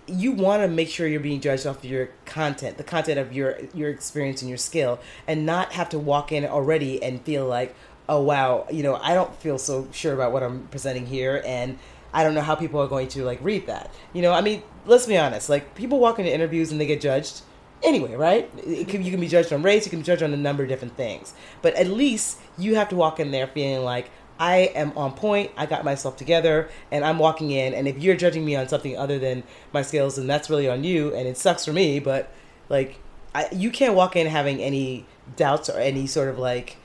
you 0.07 0.33
want 0.33 0.63
to 0.63 0.69
make 0.69 0.89
sure 0.89 1.07
you're 1.07 1.21
being 1.21 1.41
judged 1.41 1.67
off 1.67 1.79
of 1.79 1.85
your 1.85 2.11
content, 2.27 2.77
the 2.77 2.85
content 2.85 3.19
of 3.19 3.33
your 3.33 3.59
your 3.75 3.91
experience 3.91 4.43
and 4.43 4.49
your 4.49 4.59
skill, 4.59 5.01
and 5.27 5.47
not 5.47 5.73
have 5.73 5.89
to 5.91 5.99
walk 5.99 6.33
in 6.33 6.45
already 6.45 7.03
and 7.03 7.23
feel 7.23 7.47
like, 7.47 7.75
oh 8.09 8.23
wow, 8.23 8.67
you 8.71 8.83
know 8.83 8.97
I 8.97 9.15
don't 9.15 9.35
feel 9.37 9.59
so 9.59 9.89
sure 9.93 10.15
about 10.15 10.33
what 10.33 10.43
I'm 10.43 10.67
presenting 10.69 11.07
here, 11.07 11.43
and 11.47 11.79
I 12.13 12.23
don't 12.23 12.35
know 12.35 12.43
how 12.43 12.55
people 12.55 12.81
are 12.81 12.89
going 12.89 13.09
to 13.09 13.25
like 13.25 13.39
read 13.43 13.67
that. 13.67 13.93
You 14.13 14.23
know, 14.23 14.33
I 14.33 14.41
mean, 14.41 14.63
let's 14.87 15.07
be 15.07 15.17
honest, 15.17 15.49
like 15.49 15.75
people 15.75 15.99
walk 15.99 16.19
into 16.19 16.33
interviews 16.33 16.71
and 16.71 16.81
they 16.81 16.87
get 16.87 17.01
judged 17.01 17.43
anyway, 17.83 18.15
right? 18.15 18.51
Can, 18.89 19.03
you 19.03 19.11
can 19.11 19.21
be 19.21 19.29
judged 19.29 19.53
on 19.53 19.63
race, 19.63 19.85
you 19.85 19.91
can 19.91 20.01
be 20.01 20.05
judged 20.05 20.23
on 20.23 20.33
a 20.33 20.37
number 20.37 20.63
of 20.63 20.69
different 20.69 20.97
things, 20.97 21.35
but 21.63 21.75
at 21.75 21.89
least 21.89 22.39
you 22.57 22.77
have 22.77 22.89
to 22.91 22.97
walk 22.97 23.21
in 23.21 23.31
there 23.31 23.47
feeling 23.47 23.85
like 23.85 24.11
I 24.39 24.57
am 24.75 24.93
on 24.97 25.13
point. 25.13 25.53
I 25.57 25.67
got 25.67 25.85
myself 25.85 26.17
together, 26.17 26.69
and 26.91 27.05
I'm 27.05 27.19
walking 27.19 27.51
in. 27.51 27.75
And 27.75 27.87
if 27.87 27.99
you're 28.03 28.17
judging 28.17 28.45
me 28.45 28.57
on 28.57 28.69
something 28.69 28.97
other 28.97 29.19
than 29.19 29.45
my 29.73 29.83
skills, 29.83 30.17
then 30.17 30.27
that's 30.27 30.51
really 30.51 30.69
on 30.69 30.85
you, 30.85 31.15
and 31.15 31.29
it 31.29 31.37
sucks 31.37 31.65
for 31.65 31.73
me. 31.73 32.01
But 32.01 32.33
like, 32.69 32.99
I, 33.35 33.49
you 33.53 33.71
can't 33.71 33.95
walk 33.95 34.17
in 34.17 34.27
having 34.27 34.61
any 34.61 35.07
doubts 35.37 35.69
or 35.69 35.79
any 35.79 36.07
sort 36.07 36.29
of 36.29 36.39
like 36.39 36.77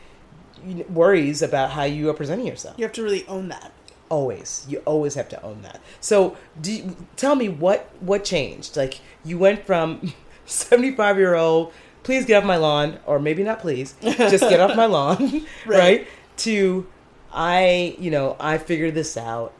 worries 0.89 1.41
about 1.41 1.71
how 1.71 1.83
you 1.83 2.09
are 2.09 2.13
presenting 2.13 2.47
yourself. 2.47 2.77
You 2.77 2.83
have 2.83 2.93
to 2.93 3.03
really 3.03 3.25
own 3.27 3.49
that. 3.49 3.71
Always, 4.09 4.65
you 4.67 4.79
always 4.85 5.13
have 5.15 5.29
to 5.29 5.41
own 5.43 5.61
that. 5.61 5.79
So, 5.99 6.35
do 6.59 6.71
you, 6.71 6.95
tell 7.15 7.35
me 7.35 7.47
what 7.47 7.89
what 7.99 8.23
changed? 8.23 8.75
Like, 8.75 9.01
you 9.23 9.37
went 9.37 9.65
from 9.65 10.13
75 10.45 11.17
year 11.17 11.35
old, 11.35 11.73
please 12.03 12.25
get 12.25 12.41
off 12.41 12.43
my 12.43 12.57
lawn, 12.57 12.99
or 13.05 13.19
maybe 13.19 13.43
not 13.43 13.59
please, 13.59 13.95
just 14.01 14.49
get 14.49 14.59
off 14.59 14.75
my 14.75 14.85
lawn, 14.85 15.45
right. 15.65 15.79
Right. 15.79 16.07
To 16.37 16.87
I, 17.33 17.95
you 17.99 18.11
know, 18.11 18.35
I 18.39 18.57
figured 18.57 18.95
this 18.95 19.17
out. 19.17 19.53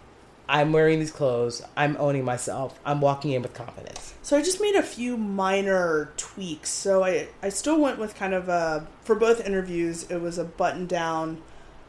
I'm 0.48 0.74
wearing 0.74 1.00
these 1.00 1.12
clothes. 1.12 1.62
I'm 1.78 1.96
owning 2.00 2.26
myself. 2.26 2.80
I'm 2.84 3.02
walking 3.02 3.32
in 3.32 3.44
with 3.44 3.54
confidence. 3.54 4.16
So 4.24 4.36
I 4.36 4.42
just 4.42 4.60
made 4.60 4.74
a 4.74 4.82
few 4.82 5.16
minor 5.16 6.12
tweaks. 6.18 6.72
So 6.72 7.04
I 7.04 7.28
I 7.44 7.50
still 7.50 7.80
went 7.80 8.00
with 8.00 8.16
kind 8.16 8.34
of 8.34 8.50
a 8.50 8.88
for 9.04 9.14
both 9.14 9.46
interviews. 9.46 10.10
It 10.10 10.18
was 10.18 10.40
a 10.40 10.44
button 10.44 10.88
down, 10.88 11.44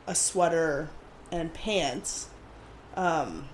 a 0.06 0.14
sweater, 0.14 0.90
and 1.32 1.54
pants. 1.54 2.28
Um, 2.96 3.48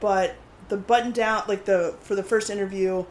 but 0.00 0.36
the 0.68 0.78
button 0.78 1.12
down, 1.12 1.44
like 1.48 1.66
the 1.66 1.94
for 2.00 2.14
the 2.14 2.22
first 2.22 2.48
interview, 2.48 3.04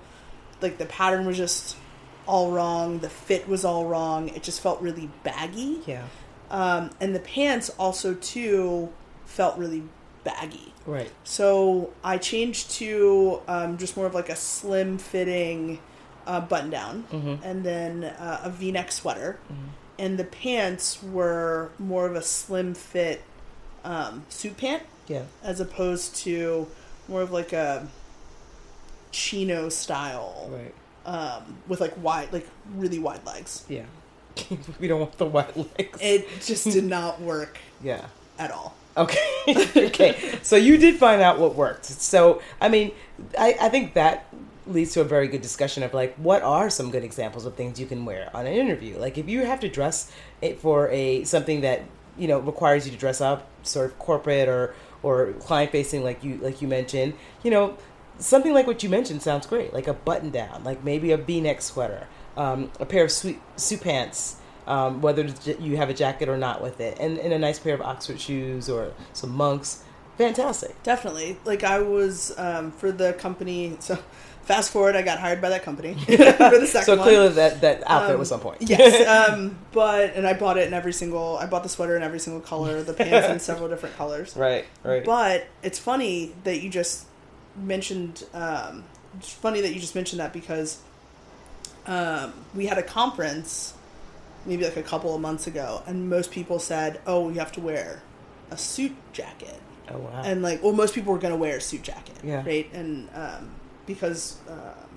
like 0.62 0.80
the 0.80 0.88
pattern 0.88 1.28
was 1.28 1.38
just 1.38 1.78
all 2.26 2.52
wrong. 2.52 3.00
The 3.00 3.10
fit 3.10 3.48
was 3.48 3.64
all 3.64 3.86
wrong. 3.86 4.30
It 4.30 4.42
just 4.42 4.62
felt 4.62 4.82
really 4.82 5.10
baggy. 5.24 5.82
Yeah. 5.86 6.08
Um, 6.50 6.92
and 7.02 7.16
the 7.16 7.20
pants 7.20 7.70
also 7.80 8.14
too 8.14 8.90
felt 9.25 9.58
really 9.58 9.84
baggy. 10.24 10.74
Right. 10.86 11.12
So 11.24 11.92
I 12.04 12.18
changed 12.18 12.72
to 12.72 13.42
um, 13.48 13.78
just 13.78 13.96
more 13.98 14.06
of 14.06 14.14
like 14.14 14.30
a 14.30 14.36
slim 14.36 14.98
fitting 14.98 15.80
uh, 16.28 16.42
button 16.42 16.70
down, 16.72 17.06
Mhm. 17.12 17.40
and 17.44 17.64
then 17.64 18.04
uh, 18.04 18.42
a 18.44 18.50
V 18.50 18.72
neck 18.72 18.92
sweater, 18.92 19.40
Mhm. 19.52 19.56
and 20.00 20.18
the 20.18 20.24
pants 20.24 21.02
were 21.04 21.70
more 21.78 22.08
of 22.08 22.16
a 22.16 22.22
slim 22.24 22.74
fit 22.74 23.24
um, 23.84 24.25
suit 24.30 24.58
pant 24.58 24.82
Yeah. 25.08 25.24
as 25.44 25.60
opposed 25.60 26.16
to 26.24 26.68
more 27.08 27.22
of 27.22 27.32
like 27.32 27.54
a 27.54 27.88
chino 29.12 29.70
style 29.70 30.50
Right. 30.52 30.74
um, 31.06 31.58
with 31.68 31.80
like 31.82 31.94
wide, 32.02 32.34
like 32.34 32.48
really 32.75 32.98
wide 33.00 33.24
legs. 33.25 33.64
Yeah. 33.70 33.84
we 34.80 34.88
don't 34.88 35.00
want 35.00 35.18
the 35.18 35.25
white 35.25 35.56
legs. 35.56 36.00
It 36.01 36.27
just 36.42 36.65
did 36.65 36.86
not 36.86 37.22
work 37.22 37.58
yeah. 37.84 38.06
at 38.38 38.51
all. 38.51 38.75
Okay. 38.98 39.44
okay. 39.75 40.39
So 40.42 40.56
you 40.56 40.77
did 40.77 40.96
find 40.96 41.22
out 41.22 41.39
what 41.39 41.56
worked. 41.56 41.86
So 41.86 42.42
I 42.62 42.70
mean, 42.70 42.92
I, 43.38 43.56
I 43.62 43.70
think 43.70 43.94
that 43.94 44.34
leads 44.68 44.94
to 44.94 45.01
a 45.01 45.04
very 45.04 45.27
good 45.27 45.42
discussion 45.42 45.84
of 45.84 45.94
like 45.94 46.15
what 46.15 46.42
are 46.42 46.70
some 46.70 46.89
good 46.89 47.04
examples 47.04 47.46
of 47.46 47.56
things 47.56 47.80
you 47.80 47.86
can 47.86 48.06
wear 48.06 48.30
on 48.34 48.48
an 48.48 48.54
interview. 48.54 48.98
Like 48.98 49.18
if 49.18 49.27
you 49.30 49.46
have 49.46 49.60
to 49.62 49.70
dress 49.70 50.12
it 50.42 50.60
for 50.60 50.89
a 50.89 51.24
something 51.24 51.62
that 51.62 51.84
you 52.18 52.27
know 52.27 52.39
requires 52.39 52.86
you 52.86 52.92
to 52.92 52.98
dress 52.98 53.22
up, 53.22 53.48
sort 53.63 53.88
of 53.88 54.00
corporate 54.00 54.48
or 54.48 54.75
or 55.04 55.34
client 55.34 55.72
facing, 55.72 56.04
like 56.04 56.24
you 56.24 56.38
like 56.38 56.62
you 56.62 56.68
mentioned, 56.68 57.13
you 57.44 57.51
know. 57.51 57.77
Something 58.18 58.54
like 58.54 58.65
what 58.65 58.82
you 58.82 58.88
mentioned 58.88 59.22
sounds 59.22 59.46
great, 59.46 59.74
like 59.74 59.89
a 59.89 59.94
button 59.94 60.30
down, 60.30 60.63
like 60.63 60.86
maybe 60.86 61.12
a 61.12 61.18
V-neck 61.18 61.62
sweater, 61.62 62.08
um, 62.38 62.72
a 62.80 62.86
pair 62.86 63.04
of 63.04 63.12
suit, 63.12 63.38
suit 63.56 63.82
pants, 63.82 64.38
um, 64.68 65.01
whether 65.01 65.24
you 65.60 65.77
have 65.77 65.89
a 65.89 65.94
jacket 65.94 66.27
or 66.30 66.38
not 66.38 66.62
with 66.62 66.80
it, 66.80 66.98
and, 67.00 67.18
and 67.20 67.32
a 67.34 67.39
nice 67.39 67.60
pair 67.60 67.74
of 67.75 67.82
Oxford 67.82 68.20
shoes 68.20 68.70
or 68.70 68.92
some 69.13 69.32
monks. 69.32 69.84
Fantastic. 70.18 70.82
Definitely. 70.84 71.38
Like 71.46 71.63
I 71.63 71.80
was 71.80 72.34
um, 72.39 72.72
for 72.72 72.92
the 72.92 73.13
company. 73.13 73.75
So 73.80 73.98
fast 74.44 74.72
forward, 74.72 74.96
I 74.96 75.01
got 75.01 75.20
hired 75.20 75.42
by 75.42 75.50
that 75.50 75.63
company 75.63 75.94
for 76.06 76.15
the 76.15 76.65
second 76.68 76.86
So 76.86 76.96
one. 76.96 77.04
clearly 77.04 77.30
that, 77.34 77.60
that 77.62 77.84
outfit 77.86 78.13
Um, 78.13 78.20
was 78.20 78.32
on 78.32 78.39
point. 78.39 78.58
yes. 78.62 79.06
Um, 79.34 79.58
but 79.74 80.13
and 80.15 80.25
I 80.25 80.34
bought 80.34 80.58
it 80.58 80.68
in 80.68 80.74
every 80.74 80.94
single. 80.94 81.38
I 81.38 81.48
bought 81.48 81.63
the 81.63 81.70
sweater 81.70 81.98
in 81.98 82.01
every 82.04 82.20
single 82.20 82.42
color, 82.42 82.82
the 82.82 82.94
pants 82.94 83.27
in 83.27 83.39
several 83.51 83.68
different 83.68 83.98
colors. 83.98 84.36
right, 84.38 84.63
right. 84.84 85.04
But 85.04 85.48
it's 85.63 85.80
funny 85.80 86.34
that 86.46 86.62
you 86.62 86.70
just 86.70 87.08
mentioned. 87.58 88.24
Um, 88.34 88.86
it's 89.18 89.32
funny 89.34 89.62
that 89.62 89.74
you 89.74 89.80
just 89.82 89.96
mentioned 89.96 90.20
that 90.22 90.32
because 90.34 90.80
um, 91.88 92.34
we 92.54 92.65
had 92.68 92.77
a 92.77 92.84
conference 92.84 93.74
maybe 94.46 94.63
like 94.63 94.77
a 94.77 94.84
couple 94.84 95.15
of 95.15 95.22
months 95.22 95.48
ago, 95.48 95.82
and 95.88 96.10
most 96.10 96.32
people 96.32 96.60
said, 96.60 97.01
"Oh, 97.06 97.30
you 97.30 97.39
have 97.39 97.51
to 97.54 97.62
wear 97.62 98.01
a 98.51 98.58
suit 98.58 98.94
jacket." 99.13 99.60
oh, 99.89 99.98
wow. 99.98 100.22
and 100.24 100.42
like 100.42 100.63
well 100.63 100.74
most 100.74 100.94
people 100.96 101.13
were 101.13 101.20
going 101.20 101.34
to 101.34 101.38
wear 101.38 101.58
a 101.58 101.62
suit 101.62 101.84
jacket 101.84 102.15
Yeah. 102.24 102.44
right 102.46 102.72
and 102.74 103.10
um, 103.13 103.51
because 103.86 104.38
um, 104.50 104.89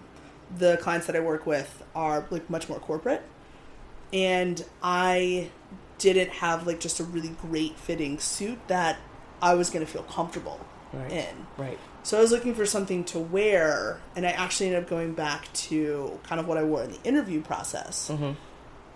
the 0.56 0.76
clients 0.78 1.06
that 1.06 1.16
i 1.16 1.20
work 1.20 1.46
with 1.46 1.82
are 1.94 2.26
like 2.30 2.48
much 2.48 2.68
more 2.68 2.78
corporate 2.78 3.22
and 4.12 4.64
i 4.82 5.50
didn't 5.98 6.30
have 6.30 6.66
like 6.66 6.80
just 6.80 7.00
a 7.00 7.04
really 7.04 7.30
great 7.40 7.76
fitting 7.78 8.18
suit 8.18 8.58
that 8.68 8.98
i 9.42 9.54
was 9.54 9.68
going 9.70 9.84
to 9.84 9.90
feel 9.90 10.04
comfortable 10.04 10.60
right, 10.92 11.12
in 11.12 11.46
right. 11.56 11.78
So 12.08 12.16
i 12.18 12.20
was 12.20 12.30
looking 12.30 12.54
for 12.54 12.64
something 12.66 13.04
to 13.04 13.18
wear 13.18 14.00
and 14.16 14.26
i 14.26 14.30
actually 14.30 14.66
ended 14.66 14.82
up 14.82 14.88
going 14.88 15.12
back 15.12 15.52
to 15.52 16.18
kind 16.24 16.40
of 16.40 16.46
what 16.48 16.56
i 16.58 16.62
wore 16.62 16.82
in 16.82 16.90
the 16.90 17.02
interview 17.02 17.40
process 17.42 18.08
hmm 18.08 18.32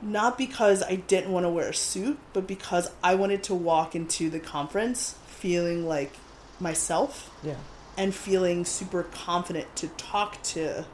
not 0.02 0.36
because 0.36 0.82
I 0.82 0.96
didn't 0.96 1.30
want 1.30 1.44
to 1.44 1.48
wear 1.48 1.68
a 1.68 1.74
suit, 1.74 2.18
but 2.32 2.46
because 2.46 2.90
I 3.04 3.14
wanted 3.14 3.44
to 3.44 3.54
walk 3.54 3.94
into 3.94 4.28
the 4.30 4.40
conference 4.40 5.14
feeling 5.26 5.86
like 5.86 6.12
myself 6.58 7.30
Yeah. 7.42 7.54
and 7.96 8.12
feeling 8.14 8.64
super 8.64 9.04
confident 9.04 9.74
to 9.76 9.86
talk 9.88 10.42
to, 10.42 10.84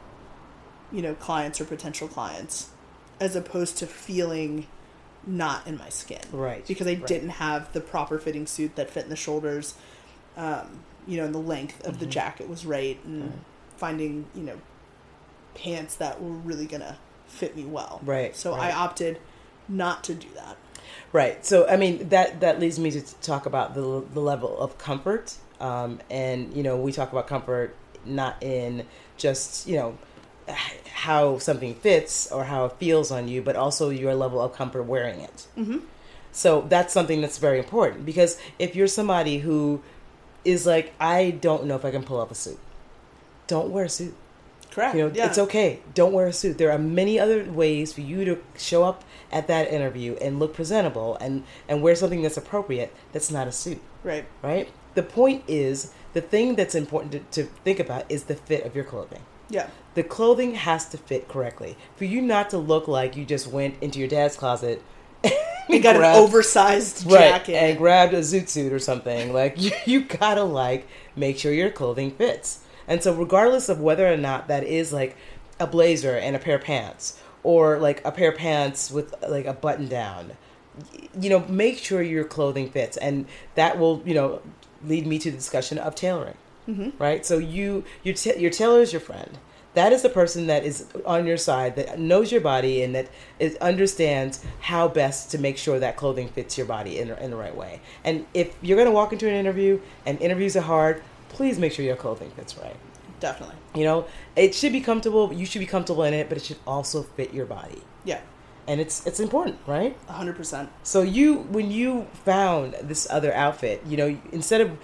you 0.93 1.03
know, 1.03 1.15
clients 1.15 1.59
or 1.61 1.65
potential 1.65 2.07
clients, 2.07 2.69
as 3.19 3.35
opposed 3.35 3.79
to 3.79 3.87
feeling 3.87 4.67
not 5.27 5.67
in 5.67 5.79
my 5.79 5.89
skin. 5.89 6.21
Right. 6.31 6.67
Because 6.67 6.87
I 6.87 6.91
right. 6.95 7.07
didn't 7.07 7.31
have 7.31 7.73
the 7.73 7.81
proper 7.81 8.19
fitting 8.19 8.47
suit 8.47 8.77
that 8.77 8.91
fit 8.91 9.05
in 9.05 9.11
the 9.11 9.17
shoulders, 9.17 9.75
um, 10.37 10.81
you 11.09 11.17
know, 11.17 11.25
and 11.25 11.35
the 11.35 11.38
length 11.41 11.85
of 11.87 11.99
the 11.99 12.07
Mhm. 12.07 12.11
jacket 12.11 12.49
was 12.49 12.65
right, 12.67 12.99
and 13.05 13.23
Right. 13.25 13.33
finding, 13.77 14.27
you 14.35 14.43
know, 14.43 14.57
pants 15.55 15.97
that 15.97 16.23
were 16.23 16.31
really 16.31 16.67
going 16.67 16.83
to 16.83 16.97
fit 17.27 17.57
me 17.57 17.65
well. 17.65 18.00
Right, 18.05 18.37
So 18.37 18.53
right. 18.53 18.73
I 18.73 18.77
opted 18.77 19.19
not 19.69 20.05
to 20.05 20.15
do 20.15 20.29
that. 20.37 20.57
Right. 21.12 21.45
So 21.45 21.67
I 21.69 21.77
mean 21.77 22.09
that 22.11 22.41
that 22.41 22.61
leads 22.61 22.79
me 22.79 22.91
to 22.91 23.00
talk 23.21 23.47
about 23.47 23.75
the 23.75 24.03
the 24.12 24.21
level 24.21 24.59
of 24.59 24.79
comfort, 24.79 25.35
um, 25.61 26.00
and 26.11 26.53
you 26.55 26.62
know 26.62 26.77
we 26.77 26.93
talk 26.93 27.12
about 27.12 27.27
comfort 27.27 27.75
not 28.05 28.37
in 28.43 28.85
just 29.17 29.67
you 29.67 29.77
know 29.77 29.99
how 30.93 31.38
something 31.38 31.75
fits 31.75 32.31
or 32.33 32.45
how 32.45 32.65
it 32.67 32.73
feels 32.79 33.11
on 33.11 33.29
you, 33.29 33.43
but 33.43 33.57
also 33.57 33.91
your 33.91 34.15
level 34.15 34.41
of 34.41 34.55
comfort 34.55 34.85
wearing 34.85 35.21
it. 35.21 35.47
Mm-hmm. 35.59 35.79
So 36.33 36.65
that's 36.69 36.93
something 36.95 37.21
that's 37.21 37.38
very 37.38 37.59
important 37.59 38.07
because 38.07 38.38
if 38.59 38.75
you're 38.77 38.87
somebody 38.87 39.38
who 39.38 39.83
is 40.45 40.66
like, 40.66 40.92
I 41.00 41.30
don't 41.30 41.66
know 41.66 41.76
if 41.76 41.85
I 41.85 41.90
can 41.90 42.02
pull 42.02 42.21
off 42.21 42.30
a 42.30 42.35
suit, 42.35 42.59
don't 43.47 43.71
wear 43.71 43.85
a 43.85 43.88
suit. 43.88 44.14
Correct. 44.71 44.95
You 44.95 45.09
know, 45.09 45.12
yeah. 45.14 45.26
it's 45.26 45.38
okay. 45.38 45.80
Don't 45.95 46.12
wear 46.12 46.26
a 46.26 46.33
suit. 46.33 46.59
There 46.59 46.71
are 46.71 46.78
many 46.78 47.18
other 47.18 47.42
ways 47.50 47.92
for 47.92 48.02
you 48.02 48.25
to 48.26 48.38
show 48.57 48.85
up 48.85 49.02
at 49.33 49.47
that 49.49 49.73
interview 49.73 50.14
and 50.21 50.38
look 50.38 50.54
presentable 50.54 51.16
and 51.21 51.45
and 51.68 51.83
wear 51.83 51.95
something 51.95 52.23
that's 52.23 52.37
appropriate. 52.37 52.95
That's 53.12 53.30
not 53.30 53.49
a 53.49 53.52
suit, 53.52 53.80
Right. 54.04 54.26
right? 54.42 54.68
The 54.95 55.02
point 55.02 55.45
is 55.49 55.92
the 56.12 56.21
thing 56.21 56.54
that's 56.54 56.75
important 56.75 57.12
to, 57.33 57.42
to 57.42 57.50
think 57.64 57.80
about 57.80 58.04
is 58.11 58.25
the 58.25 58.35
fit 58.35 58.64
of 58.66 58.76
your 58.76 58.85
clothing. 58.85 59.23
Yeah. 59.49 59.68
The 59.95 60.02
clothing 60.02 60.54
has 60.54 60.88
to 60.90 60.99
fit 60.99 61.28
correctly 61.28 61.76
for 61.97 62.04
you 62.04 62.21
not 62.21 62.50
to 62.50 62.59
look 62.59 62.87
like 62.87 63.16
you 63.16 63.25
just 63.25 63.47
went 63.47 63.76
into 63.80 63.99
your 63.99 64.09
dad's 64.09 64.37
closet. 64.37 64.83
You 65.69 65.81
got 65.81 65.97
grabbed- 65.97 66.17
an 66.19 66.23
oversized 66.25 67.05
right, 67.11 67.19
jacket. 67.19 67.55
and 67.55 67.79
grabbed 67.79 68.15
a 68.15 68.21
zoot 68.21 68.49
suit 68.49 68.73
or 68.73 68.79
something. 68.79 69.33
Like 69.33 69.55
you, 69.61 69.71
you 69.87 70.05
gotta 70.05 70.45
like 70.45 70.87
make 71.17 71.39
sure 71.39 71.53
your 71.53 71.71
clothing 71.71 72.11
fits. 72.13 72.61
And 72.87 73.03
so, 73.03 73.15
regardless 73.15 73.69
of 73.69 73.81
whether 73.81 74.11
or 74.11 74.17
not 74.17 74.49
that 74.49 74.65
is 74.65 74.93
like 74.93 75.17
a 75.61 75.67
blazer 75.67 76.17
and 76.17 76.35
a 76.35 76.39
pair 76.39 76.57
of 76.57 76.63
pants, 76.63 77.21
or 77.43 77.79
like 77.79 78.03
a 78.05 78.11
pair 78.13 78.31
of 78.31 78.39
pants 78.39 78.91
with 78.91 79.15
like 79.29 79.45
a 79.45 79.53
button 79.53 79.89
down, 79.89 80.33
you 81.21 81.29
know, 81.29 81.41
make 81.49 81.79
sure 81.79 82.01
your 82.03 82.25
clothing 82.25 82.71
fits, 82.71 82.97
and 82.97 83.27
that 83.57 83.79
will, 83.79 84.03
you 84.07 84.15
know, 84.15 84.41
lead 84.85 85.07
me 85.07 85.19
to 85.19 85.31
the 85.31 85.37
discussion 85.37 85.77
of 85.79 85.95
tailoring. 85.95 86.37
Mm-hmm. 86.69 87.03
Right. 87.03 87.27
So 87.27 87.39
you 87.39 87.85
your 88.03 88.15
ta- 88.15 88.39
your 88.39 88.51
tailor 88.51 88.81
is 88.81 88.93
your 88.93 89.01
friend. 89.01 89.39
That 89.75 89.93
is 89.93 90.03
the 90.03 90.09
person 90.09 90.47
that 90.49 90.65
is 90.65 90.87
on 91.07 91.27
your 91.27 91.37
side 91.37 91.77
that 91.77 91.99
knows 91.99 92.33
your 92.33 92.41
body 92.41 92.83
and 92.83 92.95
that 92.95 93.09
is, 93.39 93.55
understands 93.57 94.45
how 94.61 94.89
best 94.89 95.31
to 95.33 95.39
make 95.39 95.57
sure 95.59 95.79
that 95.79 95.97
clothing 95.97 96.29
fits 96.29 96.57
your 96.59 96.67
body 96.67 96.99
in, 96.99 97.11
in 97.11 97.31
the 97.31 97.37
right 97.37 97.55
way. 97.55 97.81
And 98.03 98.27
if 98.35 98.57
you're 98.63 98.77
going 98.77 98.89
to 98.89 98.93
walk 98.93 99.13
into 99.13 99.29
an 99.29 99.35
interview 99.35 99.81
and 100.07 100.21
interviews 100.21 100.57
are 100.57 100.63
hard, 100.63 101.03
please 101.29 101.59
make 101.59 101.73
sure 101.73 101.85
your 101.85 101.97
clothing 101.97 102.31
fits 102.31 102.57
right. 102.59 102.77
Definitely. 103.21 103.57
You 103.75 103.85
know, 103.85 104.07
it 104.37 104.55
should 104.55 104.73
be 104.73 104.81
comfortable. 104.81 105.33
You 105.33 105.45
should 105.45 105.59
be 105.61 105.67
comfortable 105.67 106.03
in 106.05 106.15
it, 106.15 106.29
but 106.29 106.39
it 106.39 106.45
should 106.45 106.59
also 106.67 107.03
fit 107.03 107.35
your 107.35 107.47
body, 107.47 107.83
Yeah. 108.05 108.21
and 108.67 108.81
it's 108.81 109.07
it's 109.07 109.21
important, 109.21 109.59
right? 109.67 109.97
hundred 110.09 110.37
percent. 110.37 110.71
So 110.83 111.03
you, 111.03 111.41
when 111.51 111.71
you 111.71 112.07
found 112.25 112.75
this 112.83 113.07
other 113.11 113.33
outfit, 113.35 113.83
you 113.87 113.97
know, 113.97 114.17
instead 114.33 114.61
of 114.61 114.79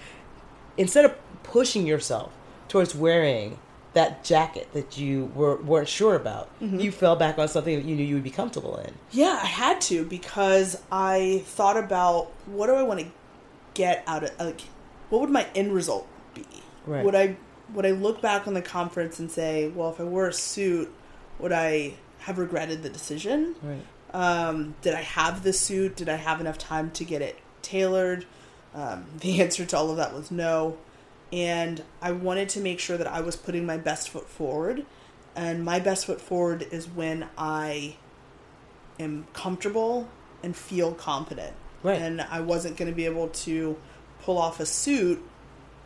instead 0.77 1.05
of 1.05 1.15
pushing 1.43 1.87
yourself 1.87 2.31
towards 2.67 2.93
wearing 2.93 3.57
that 3.95 4.23
jacket 4.23 4.71
that 4.73 4.97
you 4.97 5.31
were 5.33 5.55
weren't 5.61 5.87
sure 5.87 6.15
about, 6.15 6.49
you 6.61 6.91
fell 6.91 7.15
back 7.15 7.39
on 7.39 7.47
something 7.47 7.75
that 7.75 7.85
you 7.85 7.95
knew 7.95 8.03
you 8.03 8.15
would 8.15 8.23
be 8.23 8.29
comfortable 8.29 8.77
in. 8.77 8.93
Yeah, 9.11 9.39
I 9.41 9.47
had 9.47 9.81
to 9.81 10.05
because 10.05 10.81
I 10.91 11.43
thought 11.45 11.77
about 11.77 12.31
what 12.45 12.67
do 12.67 12.73
I 12.73 12.83
want 12.83 12.99
to 12.99 13.07
get 13.73 14.03
out 14.05 14.23
of 14.23 14.39
like 14.39 14.61
what 15.09 15.21
would 15.21 15.29
my 15.29 15.47
end 15.55 15.73
result 15.73 16.07
be? 16.33 16.45
Right. 16.85 17.03
Would 17.03 17.15
I 17.15 17.37
would 17.73 17.85
I 17.85 17.91
look 17.91 18.21
back 18.21 18.47
on 18.47 18.53
the 18.53 18.61
conference 18.61 19.19
and 19.19 19.31
say, 19.31 19.69
well, 19.69 19.89
if 19.89 19.99
I 19.99 20.03
wore 20.03 20.27
a 20.27 20.33
suit, 20.33 20.93
would 21.39 21.51
I 21.51 21.95
have 22.19 22.37
regretted 22.37 22.83
the 22.83 22.89
decision? 22.89 23.55
Right. 23.61 23.81
Um, 24.13 24.75
did 24.81 24.93
I 24.93 25.01
have 25.01 25.43
the 25.43 25.53
suit? 25.53 25.95
Did 25.95 26.09
I 26.09 26.15
have 26.15 26.39
enough 26.39 26.57
time 26.57 26.91
to 26.91 27.05
get 27.05 27.21
it 27.21 27.39
tailored? 27.61 28.25
Um, 28.73 29.05
the 29.19 29.41
answer 29.41 29.65
to 29.65 29.77
all 29.77 29.89
of 29.89 29.97
that 29.97 30.13
was 30.13 30.31
no. 30.31 30.77
And 31.35 31.83
I 32.01 32.13
wanted 32.13 32.47
to 32.49 32.61
make 32.61 32.79
sure 32.79 32.95
that 32.97 33.07
I 33.07 33.19
was 33.19 33.35
putting 33.35 33.65
my 33.65 33.77
best 33.77 34.09
foot 34.09 34.29
forward. 34.29 34.85
And 35.35 35.65
my 35.65 35.81
best 35.81 36.05
foot 36.05 36.21
forward 36.21 36.65
is 36.71 36.87
when 36.87 37.27
I 37.37 37.97
am 38.97 39.27
comfortable 39.33 40.07
and 40.41 40.55
feel 40.55 40.93
confident. 40.93 41.53
Right. 41.83 42.01
And 42.01 42.21
I 42.21 42.39
wasn't 42.39 42.77
going 42.77 42.89
to 42.89 42.95
be 42.95 43.03
able 43.03 43.27
to 43.27 43.77
pull 44.21 44.37
off 44.37 44.61
a 44.61 44.65
suit 44.65 45.21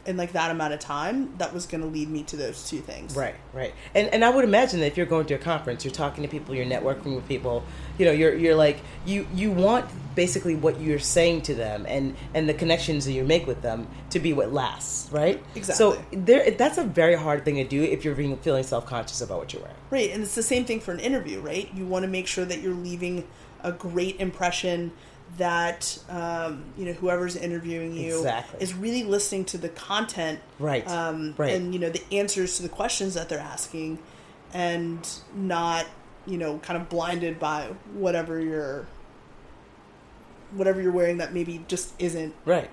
in 0.10 0.18
like 0.18 0.32
that 0.32 0.50
amount 0.50 0.74
of 0.74 0.80
time 0.80 1.32
that 1.38 1.54
was 1.54 1.68
going 1.68 1.82
to 1.82 1.88
lead 1.88 2.10
me 2.10 2.24
to 2.24 2.36
those 2.36 2.68
two 2.68 2.80
things. 2.80 3.16
Right, 3.16 3.36
right. 3.54 3.74
And 3.94 4.08
and 4.08 4.26
I 4.26 4.30
would 4.32 4.44
imagine 4.44 4.80
that 4.80 4.88
if 4.88 4.98
you're 4.98 5.06
going 5.06 5.28
to 5.28 5.36
a 5.36 5.38
conference, 5.38 5.86
you're 5.86 5.94
talking 5.94 6.24
to 6.24 6.28
people, 6.28 6.56
you're 6.56 6.66
networking 6.66 7.16
with 7.16 7.28
people, 7.28 7.64
you 8.00 8.06
know, 8.06 8.12
you're 8.12 8.34
you're 8.34 8.56
like 8.56 8.80
you 9.06 9.28
you 9.36 9.52
want 9.52 9.86
basically 10.16 10.56
what 10.56 10.82
you're 10.82 10.98
saying 10.98 11.44
to 11.44 11.54
them 11.54 11.86
and 11.88 12.16
and 12.34 12.50
the 12.50 12.56
connections 12.56 13.06
that 13.06 13.14
you 13.14 13.24
make 13.24 13.46
with 13.46 13.62
them 13.62 13.88
to 14.10 14.20
be 14.20 14.34
what 14.34 14.52
lasts, 14.52 15.12
right? 15.12 15.44
Exactly. 15.54 15.76
So 15.76 16.04
there 16.12 16.50
that's 16.52 16.80
a 16.80 16.84
very 16.84 17.16
hard 17.16 17.46
thing 17.46 17.56
to 17.56 17.64
do 17.64 17.84
if 17.84 18.04
you're 18.04 18.16
being, 18.16 18.36
feeling 18.38 18.64
self-conscious 18.64 19.22
about 19.22 19.38
what 19.38 19.54
you're 19.54 19.62
wearing. 19.62 19.78
Right, 19.92 20.10
and 20.10 20.24
it's 20.24 20.34
the 20.34 20.42
same 20.42 20.66
thing 20.66 20.80
for 20.80 20.92
an 20.92 21.00
interview, 21.00 21.40
right? 21.40 21.70
You 21.76 21.86
want 21.86 22.04
to 22.04 22.10
make 22.10 22.26
sure 22.26 22.46
that 22.46 22.62
you're 22.62 22.74
leaving 22.74 23.28
a 23.64 23.72
great 23.72 24.20
impression 24.20 24.92
that 25.38 25.98
um, 26.10 26.64
you 26.78 26.86
know 26.86 26.94
whoever's 26.94 27.36
interviewing 27.36 27.94
you 27.96 28.18
Exactly. 28.18 28.62
is 28.62 28.74
really 28.74 29.04
listening 29.04 29.46
to 29.46 29.58
the 29.58 29.70
content, 29.70 30.40
Right, 30.60 30.88
Um, 30.90 31.34
right. 31.38 31.54
and 31.54 31.74
you 31.74 31.80
know 31.80 31.90
the 31.90 32.04
answers 32.12 32.58
to 32.58 32.64
the 32.64 32.70
questions 32.70 33.14
that 33.14 33.30
they're 33.30 33.40
asking, 33.40 34.00
and 34.54 35.08
not 35.36 35.86
you 36.26 36.38
know 36.38 36.58
kind 36.60 36.80
of 36.82 36.90
blinded 36.90 37.40
by 37.40 37.68
whatever 37.94 38.40
you're 38.40 38.86
whatever 40.52 40.82
you're 40.82 40.92
wearing 40.92 41.18
that 41.18 41.34
maybe 41.34 41.64
just 41.68 41.94
isn't 42.00 42.34
Right. 42.46 42.70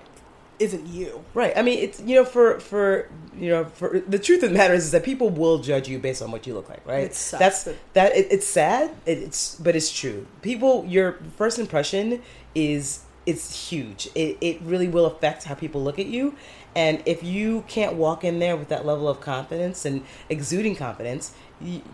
isn't 0.59 0.87
you. 0.87 1.23
Right. 1.35 1.53
I 1.55 1.61
mean, 1.61 1.77
it's 1.79 1.99
you 2.01 2.15
know, 2.15 2.25
for 2.25 2.59
for 2.59 3.07
you 3.37 3.49
know, 3.49 3.65
for 3.65 3.99
the 4.07 4.17
truth 4.17 4.41
of 4.41 4.49
the 4.49 4.57
matter 4.57 4.73
is, 4.73 4.85
is 4.85 4.91
that 4.91 5.03
people 5.03 5.29
will 5.29 5.59
judge 5.59 5.87
you 5.87 5.99
based 5.99 6.23
on 6.23 6.31
what 6.31 6.47
you 6.47 6.55
look 6.55 6.69
like, 6.69 6.85
right? 6.87 7.11
That's 7.37 7.65
but- 7.65 7.75
that. 7.93 8.15
It, 8.15 8.27
it's 8.31 8.47
sad. 8.47 8.89
It, 9.05 9.19
it's 9.19 9.55
but 9.55 9.75
it's 9.75 9.91
true. 9.91 10.25
People, 10.41 10.85
your 10.87 11.19
first 11.37 11.59
impression 11.59 12.23
is 12.57 13.01
it's 13.27 13.69
huge. 13.69 14.07
It 14.15 14.37
it 14.41 14.61
really 14.61 14.87
will 14.87 15.05
affect 15.05 15.43
how 15.43 15.53
people 15.53 15.83
look 15.83 15.99
at 15.99 16.07
you, 16.07 16.33
and 16.75 17.03
if 17.05 17.23
you 17.23 17.65
can't 17.67 17.95
walk 17.95 18.23
in 18.23 18.39
there 18.39 18.55
with 18.55 18.69
that 18.69 18.85
level 18.85 19.07
of 19.07 19.21
confidence 19.21 19.85
and 19.85 20.03
exuding 20.29 20.75
confidence, 20.75 21.33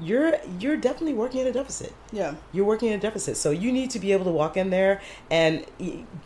you're 0.02 0.38
you're 0.60 0.78
definitely 0.78 1.13
working 1.13 1.41
at 1.41 1.47
a 1.47 1.52
deficit 1.52 1.93
Yeah, 2.12 2.36
you're 2.52 2.65
working 2.65 2.89
at 2.89 2.99
a 2.99 3.02
deficit. 3.02 3.36
So 3.36 3.49
you 3.52 3.71
need 3.71 3.89
to 3.91 3.99
be 3.99 4.12
able 4.13 4.26
to 4.26 4.32
walk 4.32 4.56
in 4.58 4.69
there 4.69 5.02
and 5.30 5.65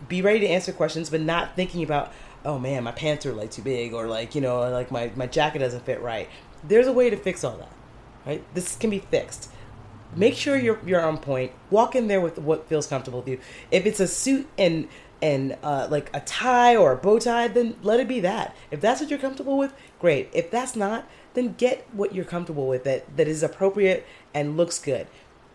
be 0.08 0.22
ready 0.22 0.40
to 0.42 0.48
answer 0.48 0.74
questions, 0.74 1.10
but 1.10 1.22
not 1.22 1.56
thinking 1.56 1.84
about, 1.84 2.12
oh 2.44 2.60
man, 2.60 2.84
my 2.84 2.92
pants 2.92 3.26
are 3.26 3.34
like 3.34 3.52
too 3.52 3.62
big, 3.62 3.94
or 3.94 4.08
like 4.08 4.36
you 4.36 4.42
know, 4.42 4.70
like 4.70 4.92
my 4.92 5.12
my 5.16 5.28
jacket 5.28 5.60
doesn't 5.60 5.86
fit 5.86 6.02
right. 6.02 6.30
There's 6.64 6.88
a 6.88 6.94
way 6.94 7.10
to 7.10 7.16
fix 7.16 7.44
all 7.44 7.58
that, 7.58 7.72
right? 8.26 8.44
This 8.54 8.76
can 8.76 8.90
be 8.90 9.00
fixed. 9.00 9.52
Make 10.16 10.36
sure 10.36 10.58
you're 10.58 10.80
you're 10.86 11.06
on 11.06 11.18
point. 11.18 11.52
Walk 11.70 11.96
in 11.96 12.08
there 12.08 12.22
with 12.22 12.40
what 12.40 12.68
feels 12.68 12.88
comfortable 12.88 13.20
with 13.20 13.28
you. 13.28 13.40
If 13.72 13.86
it's 13.86 14.00
a 14.00 14.08
suit 14.08 14.48
and 14.58 14.88
and 15.22 15.58
uh, 15.64 15.88
like 15.90 16.10
a 16.14 16.20
tie 16.22 16.76
or 16.76 16.94
a 16.94 16.98
bow 16.98 17.20
tie, 17.20 17.48
then 17.48 17.76
let 17.82 18.00
it 18.00 18.08
be 18.08 18.20
that. 18.22 18.56
If 18.72 18.82
that's 18.82 19.02
what 19.02 19.10
you're 19.10 19.20
comfortable 19.20 19.58
with, 19.58 19.74
great. 20.00 20.30
If 20.32 20.52
that's 20.52 20.76
not, 20.76 21.08
then 21.34 21.54
get 21.58 21.88
what 21.92 22.16
you're 22.16 22.26
comfortable 22.26 22.68
with 22.68 22.84
that 22.84 23.16
that 23.16 23.28
is 23.28 23.44
appropriate 23.44 24.06
and 24.34 24.58
looks 24.58 24.80
good 24.80 25.08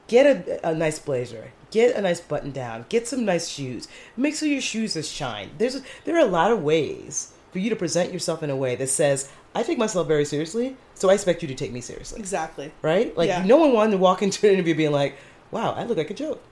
get 0.07 0.27
a, 0.27 0.69
a 0.69 0.75
nice 0.75 0.99
blazer 0.99 1.53
get 1.71 1.97
a 1.97 2.01
nice 2.01 2.21
button 2.21 2.51
down 2.51 2.85
get 2.89 3.09
some 3.09 3.25
nice 3.25 3.49
shoes 3.49 3.89
make 4.17 4.37
sure 4.37 4.49
your 4.49 4.61
shoes 4.61 4.97
are 4.97 5.03
shine 5.03 5.51
there's 5.59 5.81
there 6.05 6.17
are 6.17 6.27
a 6.27 6.31
lot 6.31 6.53
of 6.53 6.63
ways 6.63 7.33
for 7.53 7.59
you 7.59 7.71
to 7.71 7.77
present 7.77 8.13
yourself 8.13 8.43
in 8.43 8.51
a 8.51 8.57
way 8.57 8.75
that 8.77 8.89
says 8.89 9.29
i 9.55 9.63
take 9.63 9.79
myself 9.79 10.09
very 10.09 10.25
seriously 10.25 10.77
so 10.95 11.11
i 11.11 11.15
expect 11.15 11.43
you 11.43 11.49
to 11.49 11.55
take 11.55 11.73
me 11.73 11.81
seriously 11.81 12.19
exactly. 12.19 12.73
right 12.83 13.17
like 13.17 13.29
Yeah. 13.29 13.45
no 13.45 13.57
one 13.59 13.73
wanted 13.73 13.93
to 13.93 13.99
walk 13.99 14.23
into 14.27 14.47
an 14.49 14.55
interview 14.55 14.75
being 14.75 14.93
like 14.93 15.17
wow 15.51 15.73
i 15.73 15.85
look 15.85 15.99
like 15.99 16.11
a 16.11 16.15
joke 16.15 16.43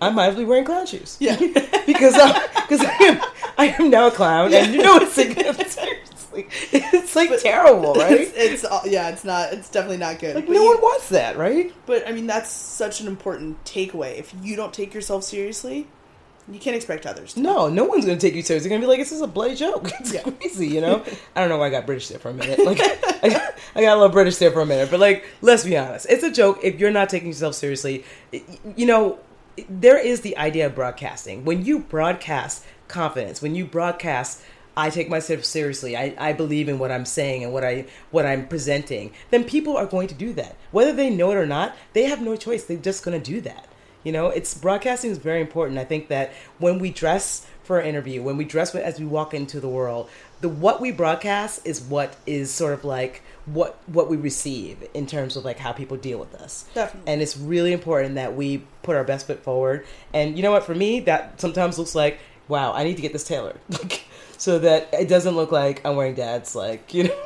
i 0.00 0.10
might 0.10 0.28
as 0.28 0.34
well 0.34 0.44
be 0.44 0.44
wearing 0.44 0.64
clown 0.64 0.86
shoes 0.86 1.16
Yeah. 1.20 1.36
because 1.86 2.14
because 2.14 2.80
I 2.84 2.96
am, 3.02 3.20
I 3.58 3.66
am 3.78 3.90
now 3.90 4.06
a 4.06 4.10
clown 4.10 4.54
and 4.54 4.72
you 4.72 4.82
know 4.82 4.98
it's 4.98 5.16
like 5.16 5.34
seriously 5.70 6.46
it's 6.72 7.14
like 7.16 7.40
terrible 7.40 7.94
right 7.94 8.20
It's, 8.20 8.64
it's 8.64 8.86
yeah, 8.86 9.10
it's 9.10 9.22
not. 9.24 9.52
It's 9.52 9.68
definitely 9.68 9.98
not 9.98 10.18
good. 10.18 10.34
like 10.36 10.46
But 10.46 10.52
no 10.54 10.62
you- 10.62 10.68
one 10.68 10.78
wants 10.80 11.10
that 11.10 11.36
right 11.36 11.70
But 11.84 12.08
I 12.08 12.12
mean, 12.12 12.26
that's 12.26 12.48
such 12.50 13.00
an 13.02 13.06
important 13.06 13.62
takeaway. 13.64 14.16
If 14.18 14.32
you 14.40 14.56
don't 14.56 14.72
take 14.72 14.94
yourself 14.94 15.24
seriously, 15.24 15.88
you 16.50 16.58
can't 16.58 16.74
expect 16.76 17.06
others. 17.06 17.34
To. 17.34 17.40
No, 17.40 17.68
no 17.68 17.84
one's 17.84 18.04
gonna 18.04 18.18
take 18.18 18.34
you 18.34 18.42
seriously. 18.42 18.68
They're 18.68 18.78
gonna 18.78 18.86
be 18.86 18.90
like, 18.90 18.98
"This 18.98 19.12
is 19.12 19.20
a 19.20 19.26
bloody 19.26 19.54
joke." 19.54 19.90
It's 20.00 20.12
Yeah. 20.12 20.22
crazy, 20.22 20.66
you 20.68 20.80
know. 20.80 21.04
I 21.36 21.40
don't 21.40 21.48
know 21.48 21.58
why 21.58 21.66
I 21.66 21.70
got 21.70 21.86
British 21.86 22.08
there 22.08 22.18
for 22.18 22.30
a 22.30 22.34
minute. 22.34 22.58
Like, 22.64 22.80
I 23.22 23.28
got, 23.28 23.54
I 23.76 23.80
got 23.80 23.92
a 23.94 23.98
little 24.00 24.08
British 24.08 24.36
there 24.36 24.50
for 24.50 24.60
a 24.60 24.66
minute, 24.66 24.90
but 24.90 25.00
like, 25.00 25.24
let's 25.40 25.64
be 25.64 25.76
honest, 25.76 26.06
it's 26.10 26.24
a 26.24 26.30
joke. 26.30 26.58
If 26.62 26.78
you're 26.80 26.90
not 26.90 27.08
taking 27.08 27.28
yourself 27.28 27.54
seriously, 27.54 28.04
you 28.76 28.86
know, 28.86 29.18
there 29.68 29.98
is 29.98 30.22
the 30.22 30.36
idea 30.36 30.66
of 30.66 30.74
broadcasting. 30.74 31.44
When 31.44 31.64
you 31.64 31.78
broadcast 31.80 32.64
confidence, 32.88 33.40
when 33.40 33.54
you 33.54 33.64
broadcast, 33.64 34.42
I 34.76 34.88
take 34.90 35.08
myself 35.10 35.44
seriously. 35.44 35.96
I, 35.96 36.14
I 36.18 36.32
believe 36.32 36.68
in 36.68 36.78
what 36.78 36.90
I'm 36.90 37.04
saying 37.04 37.44
and 37.44 37.52
what 37.52 37.62
I 37.62 37.84
what 38.10 38.24
I'm 38.26 38.48
presenting. 38.48 39.12
Then 39.30 39.44
people 39.44 39.76
are 39.76 39.86
going 39.86 40.08
to 40.08 40.14
do 40.14 40.32
that, 40.34 40.56
whether 40.70 40.92
they 40.92 41.10
know 41.10 41.30
it 41.30 41.36
or 41.36 41.46
not. 41.46 41.76
They 41.92 42.04
have 42.04 42.22
no 42.22 42.36
choice. 42.36 42.64
They're 42.64 42.78
just 42.78 43.04
going 43.04 43.20
to 43.20 43.24
do 43.32 43.40
that. 43.42 43.66
You 44.04 44.12
know, 44.12 44.28
it's 44.28 44.54
broadcasting 44.54 45.10
is 45.10 45.18
very 45.18 45.40
important. 45.40 45.78
I 45.78 45.84
think 45.84 46.08
that 46.08 46.32
when 46.58 46.78
we 46.78 46.90
dress 46.90 47.46
for 47.62 47.78
an 47.78 47.86
interview, 47.86 48.22
when 48.22 48.36
we 48.36 48.44
dress 48.44 48.74
as 48.74 48.98
we 48.98 49.06
walk 49.06 49.32
into 49.34 49.60
the 49.60 49.68
world, 49.68 50.10
the 50.40 50.48
what 50.48 50.80
we 50.80 50.90
broadcast 50.90 51.64
is 51.64 51.80
what 51.80 52.16
is 52.26 52.50
sort 52.50 52.72
of 52.74 52.84
like 52.84 53.22
what 53.46 53.78
what 53.86 54.08
we 54.10 54.16
receive 54.16 54.76
in 54.94 55.06
terms 55.06 55.36
of 55.36 55.44
like 55.44 55.58
how 55.58 55.72
people 55.72 55.96
deal 55.96 56.18
with 56.18 56.34
us. 56.34 56.64
Definitely. 56.74 57.12
And 57.12 57.22
it's 57.22 57.36
really 57.36 57.72
important 57.72 58.16
that 58.16 58.34
we 58.34 58.64
put 58.82 58.96
our 58.96 59.04
best 59.04 59.26
foot 59.28 59.42
forward. 59.44 59.86
And 60.12 60.36
you 60.36 60.42
know 60.42 60.50
what? 60.52 60.64
For 60.64 60.74
me, 60.74 61.00
that 61.00 61.40
sometimes 61.40 61.78
looks 61.78 61.94
like, 61.94 62.18
wow, 62.48 62.72
I 62.72 62.82
need 62.84 62.96
to 62.96 63.02
get 63.02 63.12
this 63.12 63.24
tailored, 63.24 63.58
like, 63.68 64.04
so 64.36 64.58
that 64.58 64.88
it 64.92 65.08
doesn't 65.08 65.36
look 65.36 65.52
like 65.52 65.84
I'm 65.86 65.94
wearing 65.94 66.14
dad's 66.14 66.56
like 66.56 66.92
you 66.92 67.04
know, 67.04 67.18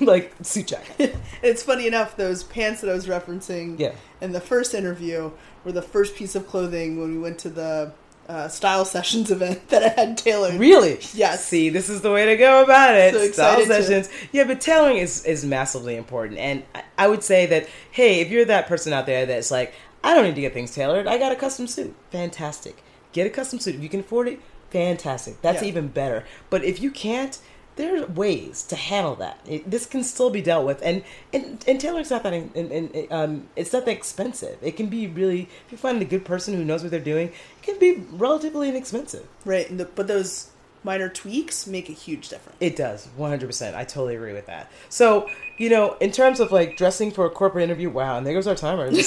like 0.00 0.32
suit 0.42 0.66
jacket. 0.66 1.16
It's 1.42 1.62
funny 1.62 1.86
enough, 1.86 2.16
those 2.16 2.42
pants 2.42 2.80
that 2.82 2.90
I 2.90 2.94
was 2.94 3.06
referencing 3.06 3.78
Yeah. 3.78 3.92
in 4.20 4.32
the 4.32 4.40
first 4.40 4.74
interview 4.74 5.30
were 5.64 5.72
the 5.72 5.82
first 5.82 6.14
piece 6.16 6.34
of 6.34 6.46
clothing 6.46 7.00
when 7.00 7.12
we 7.12 7.18
went 7.18 7.38
to 7.40 7.48
the 7.50 7.92
uh, 8.28 8.48
style 8.48 8.84
sessions 8.84 9.30
event 9.36 9.68
that 9.68 9.82
I 9.82 9.88
had 10.00 10.16
tailored. 10.16 10.54
Really? 10.54 10.98
Yes. 11.14 11.44
See, 11.44 11.68
this 11.68 11.88
is 11.88 12.00
the 12.00 12.10
way 12.12 12.26
to 12.26 12.36
go 12.36 12.62
about 12.62 12.94
it. 12.94 13.12
So 13.14 13.18
Style 13.32 13.60
excited 13.60 13.68
to- 13.76 13.82
sessions. 13.82 14.08
Yeah, 14.32 14.44
but 14.44 14.60
tailoring 14.60 14.98
is, 14.98 15.24
is 15.24 15.44
massively 15.44 15.96
important. 15.96 16.38
And 16.38 16.62
I, 16.74 16.82
I 16.98 17.08
would 17.08 17.22
say 17.22 17.46
that, 17.46 17.68
hey, 17.90 18.20
if 18.20 18.30
you're 18.30 18.44
that 18.46 18.66
person 18.66 18.92
out 18.92 19.06
there 19.06 19.26
that's 19.26 19.50
like, 19.50 19.74
I 20.02 20.14
don't 20.14 20.24
need 20.24 20.34
to 20.34 20.40
get 20.40 20.52
things 20.54 20.74
tailored, 20.74 21.06
I 21.06 21.18
got 21.18 21.32
a 21.32 21.36
custom 21.36 21.66
suit. 21.66 21.94
Fantastic. 22.10 22.82
Get 23.12 23.26
a 23.26 23.30
custom 23.30 23.58
suit. 23.58 23.74
If 23.76 23.82
you 23.82 23.88
can 23.88 24.00
afford 24.00 24.28
it, 24.28 24.40
fantastic. 24.70 25.40
That's 25.42 25.62
Yeah. 25.62 25.68
even 25.68 25.88
better. 25.88 26.24
But 26.50 26.64
if 26.64 26.80
you 26.80 26.90
can't, 26.90 27.38
there's 27.76 28.08
ways 28.08 28.62
to 28.64 28.76
handle 28.76 29.16
that. 29.16 29.40
It, 29.46 29.70
this 29.70 29.86
can 29.86 30.04
still 30.04 30.30
be 30.30 30.40
dealt 30.40 30.66
with, 30.66 30.80
and 30.82 31.02
and, 31.32 31.64
and 31.66 31.80
tailoring's 31.80 32.10
not 32.10 32.22
that, 32.22 32.32
in, 32.32 32.50
in, 32.54 32.88
in, 32.88 33.06
um, 33.10 33.48
it's 33.56 33.72
not 33.72 33.84
that 33.86 33.92
expensive. 33.92 34.58
It 34.62 34.76
can 34.76 34.86
be 34.86 35.06
really, 35.06 35.48
if 35.66 35.72
you 35.72 35.78
find 35.78 36.00
a 36.00 36.04
good 36.04 36.24
person 36.24 36.54
who 36.54 36.64
knows 36.64 36.82
what 36.82 36.90
they're 36.90 37.00
doing, 37.00 37.28
it 37.28 37.62
can 37.62 37.78
be 37.78 38.04
relatively 38.12 38.68
inexpensive. 38.68 39.26
Right, 39.44 39.68
and 39.68 39.80
the, 39.80 39.86
but 39.86 40.06
those 40.06 40.50
minor 40.84 41.08
tweaks 41.08 41.66
make 41.66 41.88
a 41.88 41.92
huge 41.92 42.28
difference. 42.28 42.58
It 42.60 42.76
does, 42.76 43.08
100%. 43.18 43.74
I 43.74 43.84
totally 43.84 44.14
agree 44.16 44.34
with 44.34 44.46
that. 44.46 44.70
So, 44.90 45.30
you 45.56 45.70
know, 45.70 45.94
in 45.94 46.12
terms 46.12 46.40
of 46.40 46.52
like 46.52 46.76
dressing 46.76 47.10
for 47.10 47.24
a 47.24 47.30
corporate 47.30 47.64
interview, 47.64 47.90
wow, 47.90 48.18
and 48.18 48.26
there 48.26 48.34
goes 48.34 48.46
our 48.46 48.54
timer. 48.54 48.90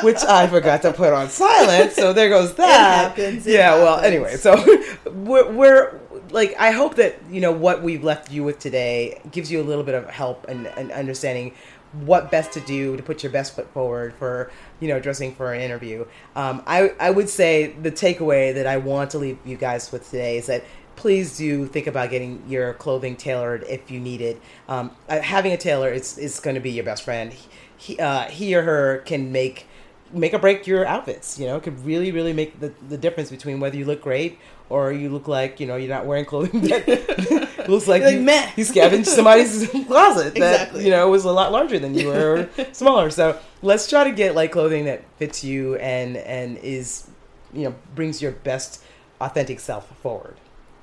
which 0.02 0.22
I 0.24 0.46
forgot 0.46 0.82
to 0.82 0.92
put 0.92 1.12
on 1.12 1.28
silent. 1.28 1.92
So 1.92 2.12
there 2.12 2.28
goes 2.28 2.54
that. 2.54 3.18
It 3.18 3.22
happens, 3.22 3.46
it 3.46 3.54
yeah. 3.54 3.74
Well, 3.74 4.00
anyway, 4.00 4.36
so 4.36 4.56
we're, 5.06 5.50
we're 5.50 5.99
like, 6.32 6.54
I 6.58 6.70
hope 6.70 6.96
that 6.96 7.16
you 7.30 7.40
know 7.40 7.52
what 7.52 7.82
we've 7.82 8.04
left 8.04 8.30
you 8.30 8.44
with 8.44 8.58
today 8.58 9.20
gives 9.30 9.50
you 9.50 9.60
a 9.60 9.64
little 9.64 9.84
bit 9.84 9.94
of 9.94 10.08
help 10.08 10.48
and, 10.48 10.66
and 10.66 10.90
understanding 10.92 11.54
what 11.92 12.30
best 12.30 12.52
to 12.52 12.60
do 12.60 12.96
to 12.96 13.02
put 13.02 13.22
your 13.22 13.32
best 13.32 13.56
foot 13.56 13.68
forward 13.72 14.14
for 14.14 14.50
you 14.78 14.88
know 14.88 15.00
dressing 15.00 15.34
for 15.34 15.52
an 15.52 15.60
interview. 15.60 16.06
Um, 16.36 16.62
I 16.66 16.92
I 17.00 17.10
would 17.10 17.28
say 17.28 17.72
the 17.72 17.90
takeaway 17.90 18.54
that 18.54 18.66
I 18.66 18.76
want 18.76 19.10
to 19.12 19.18
leave 19.18 19.38
you 19.44 19.56
guys 19.56 19.90
with 19.90 20.04
today 20.08 20.38
is 20.38 20.46
that 20.46 20.64
please 20.96 21.36
do 21.36 21.66
think 21.66 21.86
about 21.86 22.10
getting 22.10 22.42
your 22.46 22.74
clothing 22.74 23.16
tailored 23.16 23.64
if 23.68 23.90
you 23.90 23.98
need 23.98 24.20
it. 24.20 24.40
Um, 24.68 24.90
uh, 25.08 25.20
having 25.20 25.52
a 25.52 25.56
tailor 25.56 25.90
is 25.90 26.16
is 26.18 26.38
going 26.40 26.54
to 26.54 26.60
be 26.60 26.70
your 26.70 26.84
best 26.84 27.02
friend. 27.02 27.34
He 27.76 27.98
uh, 27.98 28.24
he 28.24 28.54
or 28.54 28.62
her 28.62 28.98
can 28.98 29.32
make 29.32 29.66
make 30.12 30.34
or 30.34 30.38
break 30.38 30.66
your 30.66 30.86
outfits. 30.86 31.38
You 31.38 31.46
know, 31.46 31.56
it 31.56 31.62
could 31.62 31.84
really 31.84 32.12
really 32.12 32.32
make 32.32 32.60
the 32.60 32.72
the 32.88 32.98
difference 32.98 33.30
between 33.30 33.58
whether 33.58 33.76
you 33.76 33.84
look 33.84 34.02
great 34.02 34.38
or 34.70 34.92
you 34.92 35.10
look 35.10 35.28
like 35.28 35.60
you 35.60 35.66
know 35.66 35.76
you're 35.76 35.88
not 35.94 36.06
wearing 36.06 36.24
clothing 36.24 36.60
that 36.68 37.64
looks 37.68 37.86
like, 37.86 38.02
Like, 38.02 38.14
you, 38.14 38.52
you 38.56 38.64
scavenged 38.64 39.08
somebody's 39.08 39.68
closet 39.86 40.34
that 40.36 40.52
Exactly. 40.62 40.84
you 40.84 40.90
know 40.90 41.10
was 41.10 41.24
a 41.26 41.32
lot 41.32 41.52
larger 41.52 41.78
than 41.78 41.92
you 41.94 42.06
were 42.08 42.48
or 42.58 42.64
smaller. 42.72 43.10
So 43.10 43.38
let's 43.62 43.88
try 43.90 44.04
to 44.04 44.12
get 44.12 44.34
like 44.34 44.52
clothing 44.52 44.86
that 44.86 45.02
fits 45.18 45.44
you 45.44 45.76
and 45.76 46.16
and 46.16 46.56
is 46.58 47.08
you 47.52 47.64
know 47.64 47.74
brings 47.94 48.22
your 48.22 48.32
best 48.32 48.82
authentic 49.20 49.60
self 49.60 49.94
forward. 50.00 50.36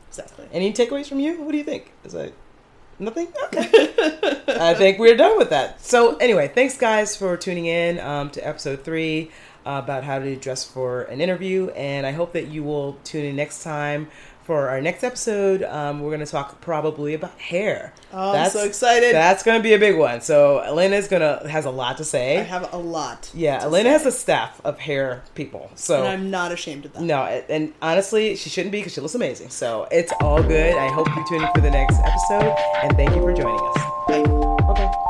Exactly. 0.10 0.48
Any 0.52 0.72
takeaways 0.74 1.08
from 1.08 1.20
you? 1.20 1.42
What 1.42 1.52
do 1.52 1.58
you 1.58 1.64
think? 1.64 1.92
Is 2.04 2.14
that 2.14 2.34
nothing? 3.00 3.28
Okay. 3.46 3.94
I 4.48 4.74
think 4.74 5.00
we're 5.00 5.18
done 5.18 5.38
with 5.38 5.50
that. 5.52 5.82
So 5.82 6.16
anyway, 6.18 6.48
thanks 6.48 6.78
guys 6.78 7.16
for 7.16 7.38
tuning 7.38 7.66
in 7.66 8.00
um, 8.00 8.30
to 8.32 8.48
episode 8.48 8.84
three 8.84 9.32
about 9.68 10.04
how 10.04 10.20
to 10.20 10.36
dress 10.36 10.64
for 10.66 11.04
an 11.04 11.22
interview, 11.22 11.70
and 11.70 12.06
I 12.06 12.12
hope 12.12 12.34
that 12.34 12.48
you 12.48 12.64
will 12.64 12.98
tune 13.04 13.26
in 13.26 13.36
next 13.36 13.64
time 13.64 14.08
for 14.48 14.70
our 14.70 14.80
next 14.80 15.04
episode. 15.04 15.62
Um, 15.62 16.00
we're 16.00 16.10
going 16.10 16.26
to 16.26 16.32
talk 16.32 16.62
probably 16.62 17.14
about 17.14 17.38
hair. 17.38 17.94
Oh, 18.14 18.34
I'm 18.34 18.50
so 18.50 18.64
excited. 18.64 19.14
That's 19.14 19.44
going 19.44 19.60
to 19.60 19.64
be 19.64 19.74
a 19.74 19.78
big 19.78 19.98
one. 19.98 20.22
So 20.22 20.60
Elena's 20.60 21.10
gonna 21.10 21.48
has 21.50 21.66
a 21.66 21.70
lot 21.70 21.98
to 21.98 22.06
say. 22.06 22.40
I 22.40 22.44
have 22.44 22.74
a 22.74 22.78
lot. 22.78 23.30
yeah, 23.34 23.62
Elena 23.62 23.90
say. 23.90 23.92
has 23.92 24.06
a 24.06 24.12
staff 24.12 24.62
of 24.64 24.80
hair 24.80 25.24
people. 25.36 25.70
So 25.76 25.98
and 25.98 26.08
I'm 26.08 26.32
not 26.32 26.54
ashamed 26.54 26.86
of 26.86 26.94
that. 26.94 27.04
no, 27.04 27.24
and 27.24 27.74
honestly, 27.82 28.38
she 28.38 28.50
shouldn't 28.50 28.72
be 28.72 28.80
because 28.80 28.94
she 28.94 29.02
looks 29.02 29.16
amazing. 29.16 29.50
So 29.50 29.86
it's 29.92 30.14
all 30.22 30.42
good. 30.42 30.76
I 30.76 30.88
hope 30.88 31.10
you 31.10 31.26
tune 31.28 31.44
in 31.44 31.54
for 31.54 31.60
the 31.60 31.72
next 31.72 32.00
episode, 32.00 32.56
and 32.84 32.96
thank 32.96 33.14
you 33.14 33.22
for 33.22 33.34
joining 33.34 33.60
us. 33.60 35.07